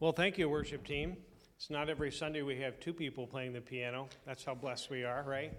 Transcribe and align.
Well, 0.00 0.12
thank 0.12 0.38
you, 0.38 0.48
worship 0.48 0.86
team. 0.86 1.16
It's 1.56 1.70
not 1.70 1.90
every 1.90 2.12
Sunday 2.12 2.42
we 2.42 2.60
have 2.60 2.78
two 2.78 2.92
people 2.92 3.26
playing 3.26 3.52
the 3.52 3.60
piano. 3.60 4.08
That's 4.24 4.44
how 4.44 4.54
blessed 4.54 4.90
we 4.90 5.02
are, 5.02 5.24
right? 5.26 5.52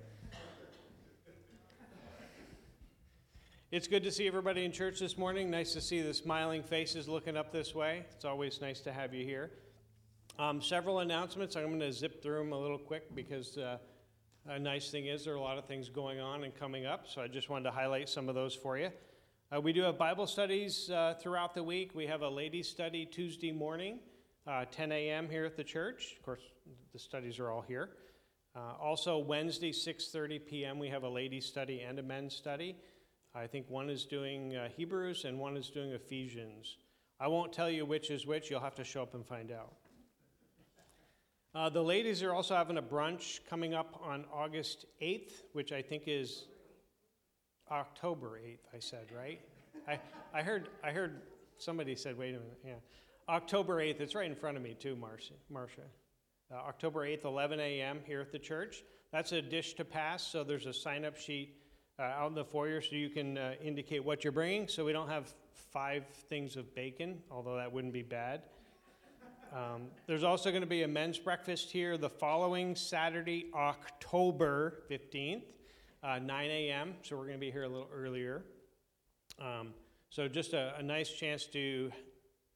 It's 3.69 3.85
good 3.85 4.01
to 4.03 4.11
see 4.13 4.27
everybody 4.27 4.63
in 4.63 4.71
church 4.71 5.01
this 5.01 5.17
morning. 5.17 5.51
Nice 5.51 5.73
to 5.73 5.81
see 5.81 6.01
the 6.01 6.13
smiling 6.13 6.63
faces 6.63 7.09
looking 7.09 7.35
up 7.35 7.51
this 7.51 7.75
way. 7.75 8.05
It's 8.15 8.23
always 8.23 8.61
nice 8.61 8.79
to 8.79 8.93
have 8.93 9.13
you 9.13 9.25
here. 9.25 9.51
Um, 10.39 10.61
several 10.61 10.99
announcements. 10.99 11.57
I'm 11.57 11.67
going 11.67 11.81
to 11.81 11.91
zip 11.91 12.23
through 12.23 12.39
them 12.39 12.53
a 12.53 12.57
little 12.57 12.79
quick 12.79 13.13
because 13.13 13.57
uh, 13.57 13.77
a 14.47 14.57
nice 14.57 14.89
thing 14.89 15.07
is 15.07 15.25
there 15.25 15.33
are 15.33 15.35
a 15.35 15.41
lot 15.41 15.57
of 15.57 15.65
things 15.65 15.89
going 15.89 16.21
on 16.21 16.45
and 16.45 16.55
coming 16.55 16.85
up. 16.85 17.09
So 17.09 17.21
I 17.21 17.27
just 17.27 17.49
wanted 17.49 17.65
to 17.65 17.71
highlight 17.71 18.07
some 18.07 18.29
of 18.29 18.35
those 18.35 18.55
for 18.55 18.77
you. 18.77 18.89
Uh, 19.53 19.59
we 19.59 19.73
do 19.73 19.81
have 19.81 19.97
Bible 19.97 20.27
studies 20.27 20.89
uh, 20.89 21.15
throughout 21.21 21.53
the 21.55 21.63
week. 21.63 21.93
We 21.93 22.07
have 22.07 22.21
a 22.21 22.29
ladies' 22.29 22.69
study 22.69 23.05
Tuesday 23.05 23.51
morning 23.51 23.99
uh, 24.49 24.65
10 24.71 24.91
a.m. 24.91 25.29
here 25.29 25.45
at 25.45 25.55
the 25.55 25.63
church. 25.63 26.15
Of 26.17 26.25
course, 26.25 26.41
the 26.91 26.99
studies 26.99 27.39
are 27.39 27.51
all 27.51 27.61
here. 27.61 27.89
Uh, 28.55 28.73
also, 28.81 29.19
Wednesday, 29.19 29.71
6:30 29.71 30.45
p.m. 30.47 30.79
We 30.79 30.89
have 30.89 31.03
a 31.03 31.09
ladies' 31.09 31.45
study 31.45 31.81
and 31.81 31.99
a 31.99 32.03
men's 32.03 32.35
study. 32.35 32.75
I 33.35 33.45
think 33.45 33.69
one 33.69 33.89
is 33.89 34.05
doing 34.05 34.55
uh, 34.55 34.69
Hebrews 34.75 35.25
and 35.25 35.37
one 35.37 35.55
is 35.55 35.69
doing 35.69 35.91
Ephesians. 35.91 36.77
I 37.19 37.27
won't 37.27 37.53
tell 37.53 37.69
you 37.69 37.85
which 37.85 38.09
is 38.09 38.25
which. 38.25 38.49
You'll 38.49 38.59
have 38.61 38.75
to 38.75 38.83
show 38.83 39.03
up 39.03 39.13
and 39.13 39.25
find 39.25 39.51
out. 39.51 39.73
Uh, 41.53 41.69
the 41.69 41.81
ladies 41.81 42.23
are 42.23 42.33
also 42.33 42.55
having 42.55 42.77
a 42.77 42.81
brunch 42.81 43.39
coming 43.47 43.73
up 43.73 43.99
on 44.03 44.25
August 44.33 44.85
8th, 45.01 45.43
which 45.53 45.71
I 45.71 45.81
think 45.81 46.03
is 46.07 46.45
October 47.71 48.39
8th. 48.43 48.75
I 48.75 48.79
said 48.79 49.07
right. 49.15 49.41
I, 49.87 49.99
I 50.33 50.41
heard 50.41 50.69
I 50.83 50.91
heard 50.91 51.21
somebody 51.59 51.95
said, 51.95 52.17
"Wait 52.17 52.29
a 52.29 52.39
minute." 52.39 52.59
Yeah. 52.65 52.73
October 53.29 53.75
8th, 53.75 54.01
it's 54.01 54.15
right 54.15 54.25
in 54.25 54.35
front 54.35 54.57
of 54.57 54.63
me 54.63 54.73
too, 54.73 54.95
Marcia. 54.95 55.33
Marcia. 55.51 55.81
Uh, 56.51 56.55
October 56.55 57.01
8th, 57.01 57.25
11 57.25 57.59
a.m. 57.59 57.99
here 58.07 58.21
at 58.21 58.31
the 58.31 58.39
church. 58.39 58.83
That's 59.11 59.31
a 59.33 59.41
dish 59.41 59.75
to 59.75 59.85
pass, 59.85 60.23
so 60.23 60.43
there's 60.43 60.65
a 60.65 60.73
sign 60.73 61.05
up 61.05 61.15
sheet 61.15 61.55
uh, 61.99 62.03
out 62.03 62.29
in 62.29 62.35
the 62.35 62.43
foyer 62.43 62.81
so 62.81 62.95
you 62.95 63.09
can 63.09 63.37
uh, 63.37 63.53
indicate 63.63 64.03
what 64.03 64.23
you're 64.23 64.33
bringing 64.33 64.67
so 64.67 64.83
we 64.83 64.93
don't 64.93 65.09
have 65.09 65.31
five 65.53 66.07
things 66.27 66.55
of 66.55 66.73
bacon, 66.73 67.19
although 67.29 67.55
that 67.55 67.71
wouldn't 67.71 67.93
be 67.93 68.01
bad. 68.01 68.41
Um, 69.53 69.89
there's 70.07 70.23
also 70.23 70.49
going 70.49 70.61
to 70.61 70.67
be 70.67 70.81
a 70.81 70.87
men's 70.87 71.19
breakfast 71.19 71.69
here 71.69 71.97
the 71.97 72.09
following 72.09 72.75
Saturday, 72.75 73.51
October 73.53 74.81
15th, 74.89 75.43
uh, 76.03 76.17
9 76.17 76.49
a.m., 76.49 76.95
so 77.03 77.15
we're 77.15 77.25
going 77.25 77.37
to 77.37 77.39
be 77.39 77.51
here 77.51 77.63
a 77.63 77.69
little 77.69 77.89
earlier. 77.93 78.41
Um, 79.39 79.73
so 80.09 80.27
just 80.27 80.53
a, 80.53 80.73
a 80.79 80.81
nice 80.81 81.11
chance 81.11 81.45
to 81.47 81.91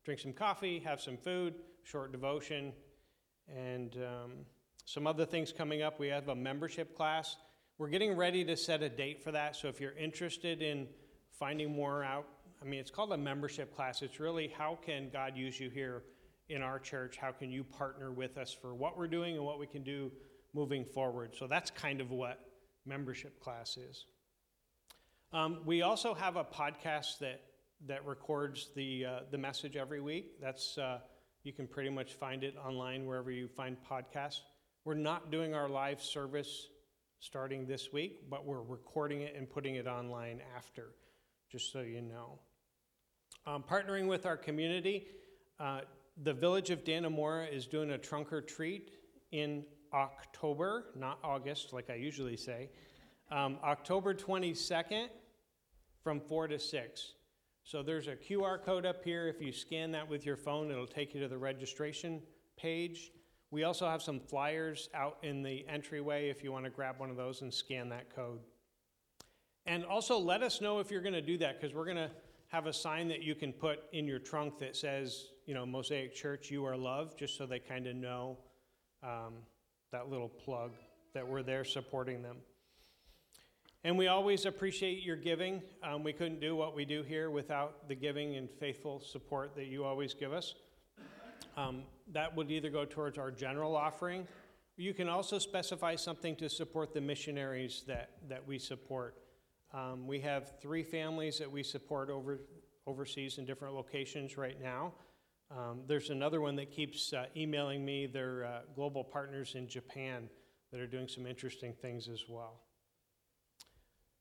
drink 0.04 0.20
some 0.20 0.34
coffee, 0.34 0.80
have 0.80 1.02
some 1.02 1.18
food, 1.18 1.56
short 1.84 2.12
devotion, 2.12 2.74
and 3.48 3.96
um, 3.98 4.32
some 4.86 5.08
other 5.08 5.26
things 5.26 5.52
coming 5.52 5.82
up. 5.82 6.00
We 6.00 6.08
have 6.10 6.28
a 6.28 6.36
membership 6.36 6.96
class. 6.96 7.38
We're 7.78 7.90
getting 7.90 8.16
ready 8.16 8.44
to 8.46 8.58
set 8.58 8.82
a 8.82 8.90
date 8.90 9.24
for 9.24 9.32
that. 9.32 9.56
So 9.56 9.68
if 9.68 9.80
you're 9.80 9.98
interested 9.98 10.62
in 10.62 10.88
finding 11.32 11.74
more 11.74 12.04
out, 12.04 12.28
I 12.62 12.66
mean, 12.66 12.80
it's 12.80 12.92
called 12.92 13.12
a 13.12 13.18
membership 13.18 13.76
class. 13.76 14.02
It's 14.02 14.20
really 14.20 14.54
how 14.58 14.78
can 14.86 15.10
God 15.12 15.36
use 15.36 15.60
you 15.60 15.70
here 15.70 16.04
in 16.50 16.62
our 16.62 16.80
church? 16.80 17.18
How 17.18 17.32
can 17.32 17.52
you 17.52 17.64
partner 17.64 18.12
with 18.12 18.38
us 18.38 18.54
for 18.54 18.76
what 18.76 18.98
we're 18.98 19.08
doing 19.08 19.36
and 19.36 19.46
what 19.46 19.60
we 19.60 19.68
can 19.68 19.84
do 19.84 20.12
moving 20.54 20.86
forward? 20.86 21.36
So 21.38 21.48
that's 21.48 21.72
kind 21.72 22.00
of 22.00 22.12
what 22.12 22.40
membership 22.86 23.40
class 23.40 23.78
is. 23.78 24.06
Um, 25.32 25.62
we 25.66 25.82
also 25.82 26.14
have 26.14 26.36
a 26.36 26.44
podcast 26.44 27.20
that 27.20 27.42
that 27.88 28.06
records 28.06 28.70
the, 28.76 29.06
uh, 29.06 29.20
the 29.32 29.38
message 29.38 29.76
every 29.76 30.02
week. 30.02 30.40
That's, 30.42 30.78
uh, 30.78 31.00
you 31.44 31.52
can 31.52 31.68
pretty 31.68 31.90
much 31.90 32.14
find 32.14 32.44
it 32.44 32.56
online 32.58 33.06
wherever 33.06 33.32
you 33.32 33.48
find 33.48 33.78
podcasts. 33.90 34.42
We're 34.86 34.94
not 34.94 35.32
doing 35.32 35.54
our 35.54 35.68
live 35.68 36.02
service 36.02 36.68
starting 37.20 37.66
this 37.66 37.92
week, 37.92 38.30
but 38.30 38.46
we're 38.46 38.62
recording 38.62 39.22
it 39.22 39.36
and 39.38 39.50
putting 39.50 39.76
it 39.76 39.88
online 39.88 40.42
after, 40.56 40.92
just 41.52 41.72
so 41.72 41.82
you 41.82 42.02
know. 42.02 42.40
Um, 43.46 43.64
partnering 43.64 44.08
with 44.08 44.26
our 44.26 44.38
community, 44.38 45.08
uh, 45.60 45.82
the 46.24 46.34
village 46.34 46.70
of 46.70 46.84
Dannemora 46.84 47.52
is 47.52 47.68
doing 47.68 47.92
a 47.92 47.98
trunk 47.98 48.32
or 48.32 48.42
treat 48.42 48.92
in 49.32 49.66
October, 49.94 50.86
not 50.96 51.20
August, 51.24 51.74
like 51.74 51.90
I 51.90 51.96
usually 51.96 52.38
say. 52.38 52.70
Um, 53.32 53.58
October 53.64 54.14
22nd 54.14 55.08
from 56.04 56.20
4 56.20 56.48
to 56.50 56.60
6. 56.60 57.14
So 57.64 57.82
there's 57.82 58.08
a 58.08 58.16
QR 58.16 58.62
code 58.62 58.86
up 58.86 59.04
here. 59.04 59.28
If 59.28 59.42
you 59.42 59.52
scan 59.54 59.92
that 59.92 60.08
with 60.08 60.26
your 60.26 60.36
phone, 60.36 60.70
it'll 60.70 60.86
take 60.86 61.14
you 61.14 61.22
to 61.22 61.28
the 61.28 61.38
registration 61.38 62.22
page. 62.58 63.12
We 63.52 63.64
also 63.64 63.88
have 63.88 64.02
some 64.02 64.20
flyers 64.20 64.90
out 64.94 65.18
in 65.24 65.44
the 65.44 65.66
entryway 65.68 66.30
if 66.30 66.44
you 66.44 66.52
want 66.52 66.66
to 66.66 66.72
grab 66.72 67.00
one 67.00 67.10
of 67.10 67.16
those 67.16 67.42
and 67.42 67.54
scan 67.54 67.90
that 67.90 68.14
code. 68.14 68.40
And 69.66 69.86
also 69.86 70.18
let 70.18 70.44
us 70.44 70.60
know 70.60 70.80
if 70.80 70.92
you're 70.92 71.02
going 71.02 71.14
to 71.14 71.22
do 71.22 71.38
that 71.38 71.60
because 71.60 71.74
we're 71.74 71.86
going 71.86 71.98
to 71.98 72.12
have 72.48 72.66
a 72.68 72.74
sign 72.74 73.08
that 73.08 73.24
you 73.24 73.34
can 73.34 73.54
put 73.54 73.80
in 73.94 74.08
your 74.08 74.20
trunk 74.20 74.60
that 74.60 74.76
says, 74.76 75.28
you 75.46 75.54
know, 75.54 75.66
Mosaic 75.66 76.14
Church, 76.14 76.52
you 76.52 76.66
are 76.66 76.76
loved, 76.76 77.18
just 77.18 77.38
so 77.38 77.46
they 77.46 77.60
kind 77.60 77.88
of 77.88 77.96
know 77.96 78.38
um, 79.02 79.34
that 79.92 80.10
little 80.10 80.28
plug 80.28 80.72
that 81.14 81.28
we're 81.28 81.44
there 81.44 81.64
supporting 81.64 82.22
them. 82.22 82.38
And 83.86 83.98
we 83.98 84.08
always 84.08 84.46
appreciate 84.46 85.04
your 85.04 85.18
giving. 85.18 85.62
Um, 85.84 86.04
we 86.04 86.14
couldn't 86.14 86.40
do 86.40 86.56
what 86.56 86.74
we 86.74 86.86
do 86.86 87.04
here 87.04 87.30
without 87.30 87.90
the 87.90 87.96
giving 87.96 88.38
and 88.38 88.50
faithful 88.50 89.02
support 89.02 89.56
that 89.58 89.66
you 89.66 89.84
always 89.84 90.14
give 90.14 90.32
us. 90.32 90.56
Um, 91.58 91.84
that 92.14 92.34
would 92.34 92.50
either 92.50 92.70
go 92.70 92.86
towards 92.86 93.18
our 93.18 93.30
general 93.30 93.76
offering. 93.76 94.26
You 94.78 94.94
can 94.94 95.10
also 95.10 95.38
specify 95.38 95.98
something 95.98 96.36
to 96.38 96.50
support 96.50 96.94
the 96.94 97.02
missionaries 97.02 97.84
that, 97.88 98.12
that 98.30 98.48
we 98.48 98.58
support. 98.58 99.18
Um, 99.74 100.08
we 100.08 100.22
have 100.22 100.54
three 100.62 100.84
families 100.84 101.38
that 101.40 101.52
we 101.52 101.62
support 101.62 102.10
over, 102.10 102.40
overseas 102.88 103.38
in 103.38 103.46
different 103.46 103.76
locations 103.76 104.38
right 104.38 104.60
now. 104.62 104.94
Um, 105.52 105.82
there's 105.88 106.10
another 106.10 106.40
one 106.40 106.56
that 106.56 106.72
keeps 106.72 107.12
uh, 107.12 107.26
emailing 107.36 107.84
me. 107.84 108.08
They're 108.08 108.46
uh, 108.46 108.60
global 108.76 109.04
partners 109.04 109.56
in 109.56 109.68
Japan 109.68 110.30
that 110.72 110.80
are 110.80 110.88
doing 110.88 111.10
some 111.10 111.28
interesting 111.28 111.74
things 111.74 112.08
as 112.08 112.24
well. 112.30 112.63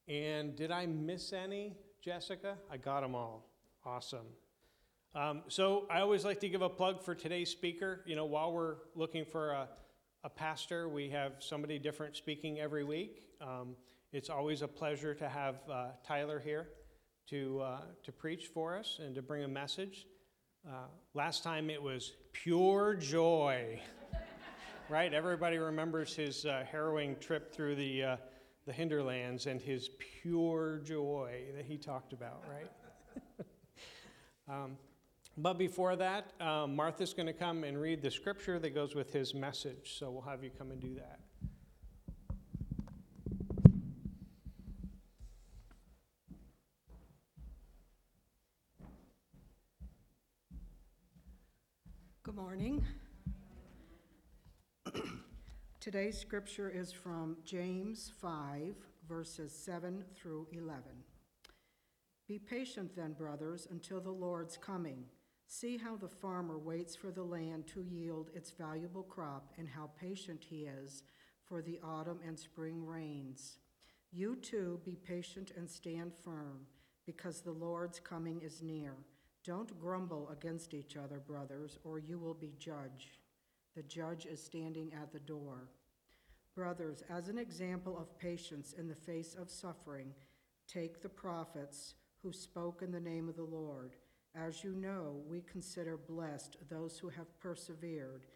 And 0.09 0.57
did 0.57 0.71
I 0.71 0.87
miss 0.87 1.33
any, 1.33 1.77
Jessica? 2.03 2.57
I 2.71 2.77
got 2.77 3.03
them 3.03 3.15
all. 3.15 3.49
Awesome. 3.85 4.27
Um, 5.15 5.43
so 5.49 5.87
I 5.91 6.01
always 6.01 6.25
like 6.25 6.41
to 6.41 6.49
give 6.49 6.63
a 6.63 6.69
plug 6.69 7.03
for 7.03 7.15
today's 7.15 7.51
speaker. 7.51 8.01
You 8.07 8.17
know, 8.17 8.25
while 8.25 8.53
we're 8.53 8.77
looking 8.95 9.25
for 9.25 9.51
a, 9.51 9.69
a 10.25 10.31
pastor, 10.31 10.89
we 10.89 11.11
have 11.11 11.33
somebody 11.41 11.79
different 11.79 12.17
speaking 12.17 12.61
every 12.61 12.85
week. 12.85 13.23
Um, 13.41 13.77
it's 14.12 14.31
always 14.31 14.62
a 14.62 14.69
pleasure 14.69 15.15
to 15.15 15.29
have 15.29 15.57
uh, 15.71 15.89
Tyler 16.07 16.41
here 16.41 16.69
to, 17.29 17.61
uh, 17.61 17.81
to 18.03 18.12
preach 18.12 18.47
for 18.47 18.77
us 18.77 18.99
and 19.05 19.15
to 19.15 19.23
bring 19.23 19.45
a 19.45 19.49
message. 19.49 20.07
Uh, 20.67 20.87
last 21.15 21.43
time 21.43 21.71
it 21.71 21.83
was 21.83 22.12
pure 22.33 22.95
joy, 22.95 23.81
right? 24.89 25.12
Everybody 25.12 25.59
remembers 25.59 26.15
his 26.15 26.47
uh, 26.47 26.65
harrowing 26.71 27.17
trip 27.21 27.53
through 27.53 27.75
the 27.77 28.03
uh, 28.03 28.17
the 28.67 28.73
hinterlands 28.73 29.47
and 29.47 29.61
his 29.61 29.91
pure 30.21 30.81
joy 30.84 31.43
that 31.56 31.65
he 31.65 31.77
talked 31.77 32.12
about, 32.12 32.45
right? 32.49 33.47
um, 34.49 34.77
but 35.37 35.55
before 35.55 35.97
that, 35.97 36.33
um, 36.41 36.77
Martha's 36.77 37.15
going 37.15 37.27
to 37.27 37.33
come 37.33 37.65
and 37.65 37.81
read 37.81 38.03
the 38.03 38.11
scripture 38.11 38.59
that 38.59 38.71
goes 38.71 38.95
with 38.95 39.12
his 39.12 39.34
message. 39.34 39.97
So 39.99 40.11
we'll 40.11 40.23
have 40.23 40.45
you 40.45 40.50
come 40.50 40.71
and 40.71 40.81
do 40.81 40.95
that. 40.95 41.21
Good 52.23 52.37
morning. 52.37 52.85
Today's 55.82 56.17
scripture 56.17 56.70
is 56.70 56.93
from 56.93 57.37
James 57.44 58.12
5, 58.20 58.76
verses 59.08 59.50
7 59.52 60.05
through 60.14 60.46
11. 60.52 60.81
Be 62.29 62.38
patient 62.38 62.94
then, 62.94 63.14
brothers, 63.14 63.67
until 63.69 64.00
the 64.00 64.08
Lord's 64.08 64.56
coming. 64.56 65.02
See 65.49 65.76
how 65.76 65.96
the 65.96 66.06
farmer 66.06 66.56
waits 66.56 66.94
for 66.94 67.11
the 67.11 67.25
land 67.25 67.67
to 67.75 67.82
yield 67.82 68.31
its 68.32 68.52
valuable 68.52 69.02
crop, 69.02 69.55
and 69.58 69.69
how 69.69 69.90
patient 70.00 70.44
he 70.49 70.67
is 70.67 71.02
for 71.49 71.61
the 71.61 71.81
autumn 71.82 72.20
and 72.25 72.38
spring 72.38 72.87
rains. 72.87 73.58
You 74.12 74.37
too 74.37 74.78
be 74.85 74.94
patient 74.94 75.50
and 75.56 75.69
stand 75.69 76.12
firm, 76.25 76.61
because 77.06 77.40
the 77.40 77.50
Lord's 77.50 77.99
coming 77.99 78.40
is 78.40 78.62
near. 78.62 78.94
Don't 79.44 79.81
grumble 79.81 80.31
against 80.31 80.75
each 80.75 80.96
other, 80.96 81.19
brothers, 81.19 81.81
or 81.82 81.99
you 81.99 82.20
will 82.20 82.35
be 82.35 82.55
judged. 82.56 83.19
The 83.75 83.83
judge 83.83 84.27
is 84.27 84.43
standing 84.43 84.93
at 84.93 85.13
the 85.13 85.21
door. 85.21 85.69
Brothers, 86.55 87.03
as 87.09 87.29
an 87.29 87.39
example 87.39 87.97
of 87.99 88.19
patience 88.19 88.75
in 88.75 88.87
the 88.87 88.95
face 88.95 89.35
of 89.35 89.51
suffering, 89.51 90.13
take 90.69 91.01
the 91.01 91.09
prophets 91.09 91.95
who 92.23 92.33
spoke 92.33 92.83
in 92.83 92.93
the 92.93 93.01
name 93.01 93.29
of 93.29 93.37
the 93.37 93.43
Lord. 93.43 93.97
As 94.35 94.63
you 94.63 94.75
know, 94.75 95.23
we 95.27 95.43
consider 95.43 95.97
blessed 95.97 96.57
those 96.69 96.99
who 96.99 97.09
have 97.09 97.39
persevered. 97.41 98.27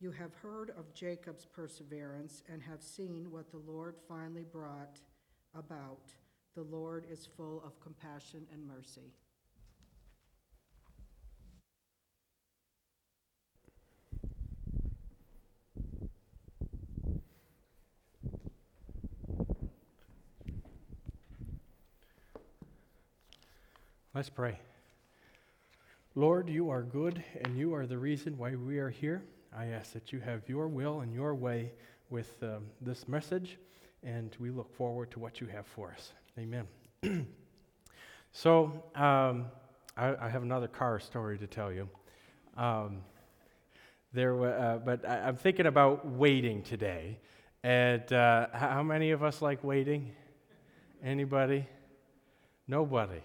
You 0.00 0.10
have 0.12 0.34
heard 0.34 0.70
of 0.70 0.94
Jacob's 0.94 1.46
perseverance 1.46 2.42
and 2.52 2.62
have 2.62 2.82
seen 2.82 3.30
what 3.30 3.50
the 3.50 3.58
Lord 3.58 3.96
finally 4.08 4.44
brought 4.44 5.00
about. 5.54 6.14
The 6.54 6.62
Lord 6.62 7.06
is 7.10 7.28
full 7.36 7.62
of 7.64 7.80
compassion 7.80 8.46
and 8.52 8.66
mercy. 8.66 9.12
Let's 24.12 24.28
pray. 24.28 24.58
Lord, 26.16 26.48
you 26.48 26.68
are 26.68 26.82
good 26.82 27.22
and 27.44 27.56
you 27.56 27.74
are 27.74 27.86
the 27.86 27.96
reason 27.96 28.36
why 28.36 28.56
we 28.56 28.80
are 28.80 28.90
here. 28.90 29.22
I 29.56 29.66
ask 29.66 29.92
that 29.92 30.12
you 30.12 30.18
have 30.18 30.48
your 30.48 30.66
will 30.66 31.02
and 31.02 31.14
your 31.14 31.32
way 31.32 31.70
with 32.10 32.34
um, 32.42 32.64
this 32.80 33.06
message, 33.06 33.56
and 34.02 34.36
we 34.40 34.50
look 34.50 34.74
forward 34.74 35.12
to 35.12 35.20
what 35.20 35.40
you 35.40 35.46
have 35.46 35.64
for 35.64 35.94
us. 35.96 36.12
Amen. 36.36 36.66
so, 38.32 38.82
um, 38.96 39.46
I, 39.96 40.16
I, 40.20 40.28
have 40.28 40.42
another 40.42 40.66
car 40.66 40.98
story 40.98 41.38
to 41.38 41.46
tell 41.46 41.70
you. 41.72 41.88
Um, 42.56 43.02
there, 44.12 44.44
uh, 44.44 44.78
but 44.78 45.08
I, 45.08 45.28
am 45.28 45.36
thinking 45.36 45.66
about 45.66 46.04
waiting 46.04 46.64
today. 46.64 47.20
And 47.62 48.12
uh, 48.12 48.48
how 48.52 48.82
many 48.82 49.12
of 49.12 49.22
us 49.22 49.40
like 49.40 49.62
waiting? 49.62 50.10
Anybody? 51.00 51.64
Nobody. 52.66 53.20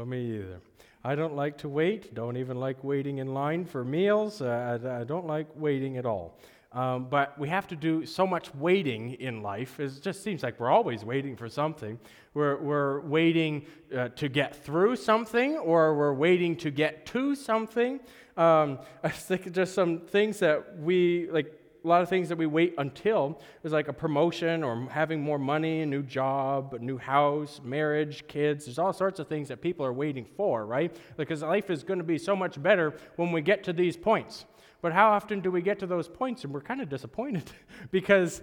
Well, 0.00 0.06
me 0.06 0.36
either. 0.36 0.62
I 1.04 1.14
don't 1.14 1.36
like 1.36 1.58
to 1.58 1.68
wait, 1.68 2.14
don't 2.14 2.38
even 2.38 2.58
like 2.58 2.82
waiting 2.82 3.18
in 3.18 3.34
line 3.34 3.66
for 3.66 3.84
meals. 3.84 4.40
Uh, 4.40 4.80
I, 4.82 5.00
I, 5.02 5.04
don't 5.04 5.26
like 5.26 5.46
waiting 5.54 5.98
at 5.98 6.06
all. 6.06 6.38
Um, 6.72 7.08
but 7.10 7.38
we 7.38 7.50
have 7.50 7.68
to 7.68 7.76
do 7.76 8.06
so 8.06 8.26
much 8.26 8.54
waiting 8.54 9.12
in 9.20 9.42
life. 9.42 9.78
It 9.78 10.00
just 10.00 10.24
seems 10.24 10.42
like 10.42 10.58
we're 10.58 10.70
always 10.70 11.04
waiting 11.04 11.36
for 11.36 11.50
something. 11.50 11.98
We're, 12.32 12.56
we're 12.62 13.00
waiting 13.00 13.66
uh, 13.94 14.08
to 14.16 14.30
get 14.30 14.64
through 14.64 14.96
something, 14.96 15.58
or 15.58 15.94
we're 15.94 16.14
waiting 16.14 16.56
to 16.56 16.70
get 16.70 17.04
to 17.08 17.34
something. 17.34 18.00
Um, 18.38 18.78
I 19.04 19.10
think 19.10 19.52
just 19.52 19.74
some 19.74 19.98
things 19.98 20.38
that 20.38 20.78
we, 20.78 21.28
like, 21.30 21.59
a 21.82 21.88
lot 21.88 22.02
of 22.02 22.08
things 22.08 22.28
that 22.28 22.36
we 22.36 22.46
wait 22.46 22.74
until 22.78 23.40
is 23.64 23.72
like 23.72 23.88
a 23.88 23.92
promotion 23.92 24.62
or 24.62 24.88
having 24.90 25.20
more 25.22 25.38
money, 25.38 25.82
a 25.82 25.86
new 25.86 26.02
job, 26.02 26.74
a 26.74 26.78
new 26.78 26.98
house, 26.98 27.60
marriage, 27.64 28.26
kids. 28.28 28.66
There's 28.66 28.78
all 28.78 28.92
sorts 28.92 29.18
of 29.18 29.28
things 29.28 29.48
that 29.48 29.60
people 29.60 29.86
are 29.86 29.92
waiting 29.92 30.26
for, 30.36 30.66
right? 30.66 30.94
Because 31.16 31.42
life 31.42 31.70
is 31.70 31.82
going 31.82 31.98
to 31.98 32.04
be 32.04 32.18
so 32.18 32.36
much 32.36 32.62
better 32.62 32.94
when 33.16 33.32
we 33.32 33.40
get 33.40 33.64
to 33.64 33.72
these 33.72 33.96
points. 33.96 34.44
But 34.82 34.92
how 34.92 35.10
often 35.10 35.40
do 35.40 35.50
we 35.50 35.62
get 35.62 35.78
to 35.80 35.86
those 35.86 36.08
points 36.08 36.44
and 36.44 36.52
we're 36.52 36.60
kind 36.60 36.80
of 36.80 36.88
disappointed 36.88 37.50
because 37.90 38.42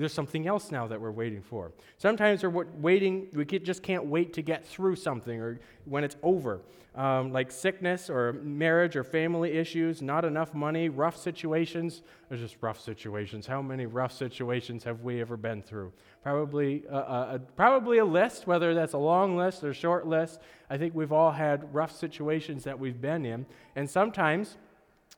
there's 0.00 0.14
something 0.14 0.46
else 0.46 0.70
now 0.70 0.86
that 0.86 0.98
we're 0.98 1.10
waiting 1.10 1.42
for. 1.42 1.72
Sometimes 1.98 2.42
we're 2.42 2.64
waiting, 2.78 3.28
we 3.34 3.44
just 3.44 3.82
can't 3.82 4.06
wait 4.06 4.32
to 4.32 4.42
get 4.42 4.66
through 4.66 4.96
something 4.96 5.38
or 5.40 5.60
when 5.84 6.04
it's 6.04 6.16
over, 6.22 6.62
um, 6.94 7.32
like 7.32 7.52
sickness 7.52 8.08
or 8.08 8.32
marriage 8.32 8.96
or 8.96 9.04
family 9.04 9.52
issues, 9.52 10.00
not 10.00 10.24
enough 10.24 10.54
money, 10.54 10.88
rough 10.88 11.18
situations. 11.18 12.00
There's 12.28 12.40
just 12.40 12.56
rough 12.62 12.80
situations. 12.80 13.46
How 13.46 13.60
many 13.60 13.84
rough 13.84 14.12
situations 14.12 14.84
have 14.84 15.02
we 15.02 15.20
ever 15.20 15.36
been 15.36 15.60
through? 15.60 15.92
Probably, 16.22 16.82
uh, 16.90 16.96
uh, 16.96 17.38
probably 17.54 17.98
a 17.98 18.04
list, 18.04 18.46
whether 18.46 18.74
that's 18.74 18.94
a 18.94 18.98
long 18.98 19.36
list 19.36 19.62
or 19.62 19.74
short 19.74 20.06
list. 20.06 20.40
I 20.70 20.78
think 20.78 20.94
we've 20.94 21.12
all 21.12 21.32
had 21.32 21.74
rough 21.74 21.94
situations 21.94 22.64
that 22.64 22.78
we've 22.78 23.00
been 23.00 23.26
in. 23.26 23.44
And 23.76 23.88
sometimes, 23.88 24.56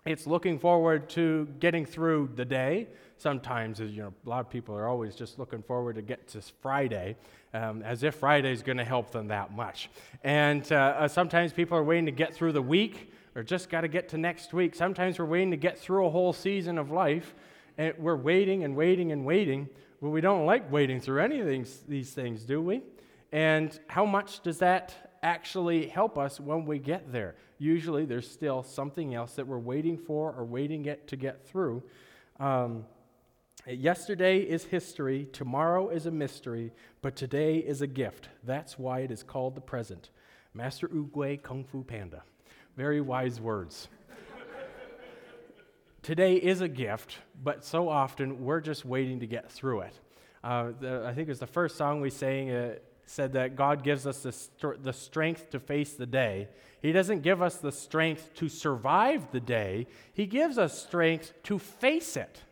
it's 0.04 0.26
looking 0.26 0.58
forward 0.58 1.08
to 1.10 1.46
getting 1.60 1.86
through 1.86 2.30
the 2.34 2.44
day. 2.44 2.88
Sometimes, 3.22 3.78
you 3.78 4.02
know, 4.02 4.12
a 4.26 4.28
lot 4.28 4.40
of 4.40 4.50
people 4.50 4.74
are 4.74 4.88
always 4.88 5.14
just 5.14 5.38
looking 5.38 5.62
forward 5.62 5.94
to 5.94 6.02
get 6.02 6.26
to 6.26 6.42
Friday, 6.60 7.14
um, 7.54 7.80
as 7.82 8.02
if 8.02 8.16
Friday 8.16 8.50
is 8.50 8.64
going 8.64 8.78
to 8.78 8.84
help 8.84 9.12
them 9.12 9.28
that 9.28 9.54
much. 9.54 9.90
And 10.24 10.66
uh, 10.72 10.74
uh, 10.74 11.06
sometimes 11.06 11.52
people 11.52 11.78
are 11.78 11.84
waiting 11.84 12.06
to 12.06 12.10
get 12.10 12.34
through 12.34 12.50
the 12.50 12.60
week, 12.60 13.12
or 13.36 13.44
just 13.44 13.70
got 13.70 13.82
to 13.82 13.88
get 13.88 14.08
to 14.08 14.18
next 14.18 14.52
week. 14.52 14.74
Sometimes 14.74 15.20
we're 15.20 15.26
waiting 15.26 15.52
to 15.52 15.56
get 15.56 15.78
through 15.78 16.04
a 16.04 16.10
whole 16.10 16.32
season 16.32 16.78
of 16.78 16.90
life, 16.90 17.36
and 17.78 17.94
we're 17.96 18.16
waiting 18.16 18.64
and 18.64 18.74
waiting 18.74 19.12
and 19.12 19.24
waiting. 19.24 19.68
But 20.00 20.08
we 20.08 20.20
don't 20.20 20.44
like 20.44 20.72
waiting 20.72 21.00
through 21.00 21.20
any 21.20 21.38
of 21.38 21.46
these, 21.46 21.84
these 21.86 22.10
things, 22.10 22.42
do 22.42 22.60
we? 22.60 22.82
And 23.30 23.78
how 23.86 24.04
much 24.04 24.42
does 24.42 24.58
that 24.58 25.12
actually 25.22 25.86
help 25.86 26.18
us 26.18 26.40
when 26.40 26.64
we 26.64 26.80
get 26.80 27.12
there. 27.12 27.36
Usually, 27.60 28.04
there's 28.04 28.28
still 28.28 28.64
something 28.64 29.14
else 29.14 29.34
that 29.34 29.46
we're 29.46 29.60
waiting 29.60 29.96
for 29.96 30.34
or 30.36 30.44
waiting 30.44 30.82
get, 30.82 31.06
to 31.06 31.16
get 31.16 31.46
through. 31.46 31.84
Um, 32.40 32.84
yesterday 33.66 34.38
is 34.38 34.64
history, 34.64 35.28
tomorrow 35.32 35.88
is 35.88 36.06
a 36.06 36.10
mystery, 36.10 36.72
but 37.00 37.16
today 37.16 37.58
is 37.58 37.82
a 37.82 37.86
gift. 37.86 38.28
That's 38.44 38.78
why 38.78 39.00
it 39.00 39.10
is 39.10 39.22
called 39.22 39.54
the 39.54 39.60
present. 39.60 40.10
Master 40.54 40.88
Oogway 40.88 41.42
Kung 41.42 41.64
Fu 41.64 41.82
Panda. 41.84 42.22
Very 42.76 43.00
wise 43.00 43.40
words. 43.40 43.88
today 46.02 46.36
is 46.36 46.60
a 46.60 46.68
gift, 46.68 47.18
but 47.42 47.64
so 47.64 47.88
often 47.88 48.44
we're 48.44 48.60
just 48.60 48.84
waiting 48.84 49.20
to 49.20 49.26
get 49.26 49.50
through 49.50 49.80
it. 49.80 49.98
Uh, 50.42 50.72
the, 50.80 51.04
I 51.06 51.14
think 51.14 51.28
it 51.28 51.30
was 51.30 51.38
the 51.38 51.46
first 51.46 51.76
song 51.76 52.00
we 52.00 52.10
sang. 52.10 52.50
Uh, 52.50 52.74
said 53.04 53.32
that 53.34 53.56
God 53.56 53.82
gives 53.82 54.06
us 54.06 54.22
the, 54.22 54.32
st- 54.32 54.82
the 54.82 54.92
strength 54.92 55.50
to 55.50 55.60
face 55.60 55.94
the 55.94 56.06
day. 56.06 56.48
He 56.80 56.92
doesn't 56.92 57.22
give 57.22 57.42
us 57.42 57.56
the 57.56 57.72
strength 57.72 58.30
to 58.36 58.48
survive 58.48 59.30
the 59.32 59.40
day, 59.40 59.86
He 60.12 60.26
gives 60.26 60.58
us 60.58 60.80
strength 60.82 61.32
to 61.44 61.58
face 61.58 62.16
it, 62.16 62.42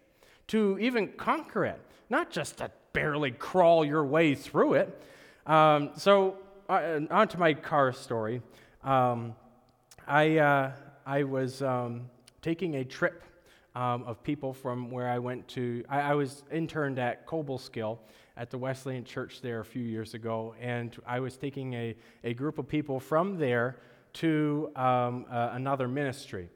to 0.50 0.76
even 0.81 1.06
conquer 1.12 1.64
it, 1.64 1.81
not 2.08 2.29
just 2.29 2.58
to 2.58 2.69
barely 2.93 3.31
crawl 3.31 3.85
your 3.85 4.05
way 4.05 4.35
through 4.35 4.75
it. 4.75 5.02
Um, 5.47 5.91
so, 5.97 6.38
uh, 6.69 7.00
on 7.08 7.29
to 7.29 7.38
my 7.38 7.55
car 7.55 7.93
story. 7.93 8.43
Um, 8.82 9.37
I, 10.08 10.38
uh, 10.38 10.73
I 11.06 11.23
was 11.23 11.62
um, 11.62 12.11
taking 12.43 12.75
a 12.76 12.85
trip 12.85 13.23
um, 13.76 14.02
of 14.02 14.25
people 14.25 14.52
from 14.52 14.91
where 14.91 15.08
I 15.08 15.20
went 15.20 15.47
to, 15.49 15.85
I, 15.88 16.00
I 16.00 16.14
was 16.14 16.43
interned 16.50 16.99
at 16.99 17.29
Cobleskill 17.29 17.99
at 18.37 18.50
the 18.50 18.58
Wesleyan 18.58 19.05
Church 19.05 19.41
there 19.43 19.61
a 19.61 19.64
few 19.64 19.85
years 19.85 20.14
ago, 20.14 20.56
and 20.61 20.96
I 21.06 21.20
was 21.20 21.37
taking 21.37 21.75
a, 21.75 21.94
a 22.25 22.35
group 22.35 22.58
of 22.58 22.67
people 22.67 22.99
from 22.99 23.38
there 23.38 23.76
to 24.14 24.73
um, 24.75 25.26
uh, 25.31 25.50
another 25.53 25.87
ministry. 25.87 26.49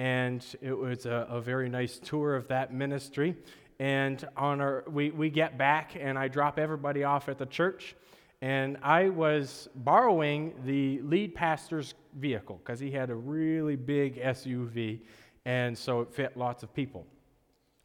And 0.00 0.42
it 0.62 0.72
was 0.72 1.04
a, 1.04 1.26
a, 1.28 1.42
very 1.42 1.68
nice 1.68 1.98
tour 1.98 2.34
of 2.34 2.48
that 2.48 2.72
ministry. 2.72 3.36
And 3.78 4.26
on 4.34 4.62
our, 4.62 4.82
we, 4.90 5.10
we 5.10 5.28
get 5.28 5.58
back, 5.58 5.94
and 5.94 6.18
I 6.18 6.26
drop 6.26 6.58
everybody 6.58 7.04
off 7.04 7.28
at 7.28 7.36
the 7.36 7.44
church. 7.44 7.94
And 8.40 8.78
I 8.82 9.10
was 9.10 9.68
borrowing 9.74 10.54
the 10.64 11.02
lead 11.02 11.34
pastor's 11.34 11.92
vehicle 12.14 12.62
because 12.64 12.80
he 12.80 12.90
had 12.90 13.10
a 13.10 13.14
really 13.14 13.76
big 13.76 14.16
SUV 14.16 15.00
and 15.44 15.76
so 15.76 16.00
it 16.00 16.14
fit 16.14 16.36
lots 16.36 16.62
of 16.62 16.72
people. 16.74 17.06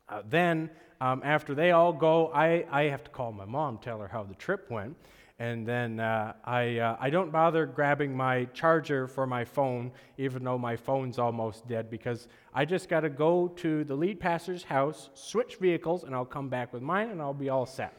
Uh, 0.07 0.21
then, 0.29 0.69
um, 1.01 1.21
after 1.25 1.53
they 1.53 1.71
all 1.71 1.91
go, 1.91 2.31
I, 2.33 2.65
I 2.71 2.83
have 2.83 3.03
to 3.03 3.09
call 3.09 3.31
my 3.31 3.45
mom, 3.45 3.79
tell 3.79 3.99
her 3.99 4.07
how 4.07 4.23
the 4.23 4.35
trip 4.35 4.69
went. 4.69 4.95
And 5.37 5.67
then 5.67 5.99
uh, 5.99 6.33
I, 6.45 6.77
uh, 6.77 6.97
I 6.97 7.09
don't 7.09 7.29
bother 7.29 7.65
grabbing 7.65 8.15
my 8.15 8.45
charger 8.53 9.05
for 9.05 9.27
my 9.27 9.43
phone, 9.43 9.91
even 10.17 10.45
though 10.45 10.57
my 10.57 10.77
phone's 10.77 11.19
almost 11.19 11.67
dead, 11.67 11.89
because 11.89 12.29
I 12.53 12.63
just 12.63 12.87
got 12.87 13.01
to 13.01 13.09
go 13.09 13.49
to 13.57 13.83
the 13.83 13.95
lead 13.95 14.19
pastor's 14.19 14.63
house, 14.63 15.09
switch 15.13 15.57
vehicles, 15.57 16.05
and 16.05 16.15
I'll 16.15 16.23
come 16.23 16.47
back 16.47 16.71
with 16.71 16.81
mine, 16.81 17.09
and 17.09 17.21
I'll 17.21 17.33
be 17.33 17.49
all 17.49 17.65
set. 17.65 17.93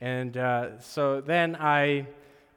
And 0.00 0.36
uh, 0.36 0.78
so 0.78 1.20
then 1.20 1.56
I, 1.56 2.06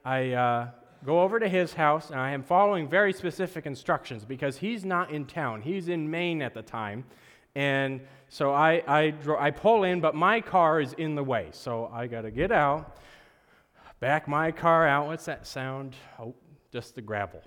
I 0.05 0.31
uh, 0.33 0.67
go 1.03 1.21
over 1.21 1.39
to 1.39 1.49
his 1.49 1.73
house, 1.73 2.11
and 2.11 2.19
I 2.19 2.31
am 2.31 2.43
following 2.43 2.87
very 2.87 3.13
specific 3.13 3.65
instructions 3.65 4.23
because 4.23 4.57
he's 4.57 4.85
not 4.85 5.09
in 5.09 5.25
town. 5.25 5.63
He's 5.63 5.87
in 5.87 6.09
Maine 6.09 6.43
at 6.43 6.53
the 6.53 6.61
time. 6.61 7.05
And 7.55 8.01
so 8.29 8.53
I, 8.53 8.83
I, 8.87 9.13
I 9.39 9.51
pull 9.51 9.83
in, 9.83 9.99
but 9.99 10.13
my 10.13 10.41
car 10.41 10.79
is 10.79 10.93
in 10.93 11.15
the 11.15 11.23
way. 11.23 11.47
So 11.51 11.89
I 11.91 12.05
got 12.05 12.21
to 12.21 12.31
get 12.31 12.51
out, 12.51 12.97
back 14.01 14.27
my 14.27 14.51
car 14.51 14.85
out. 14.85 15.05
What's 15.05 15.25
that 15.25 15.45
sound? 15.45 15.95
Oh, 16.19 16.33
just 16.73 16.95
the 16.95 17.01
gravel. 17.01 17.41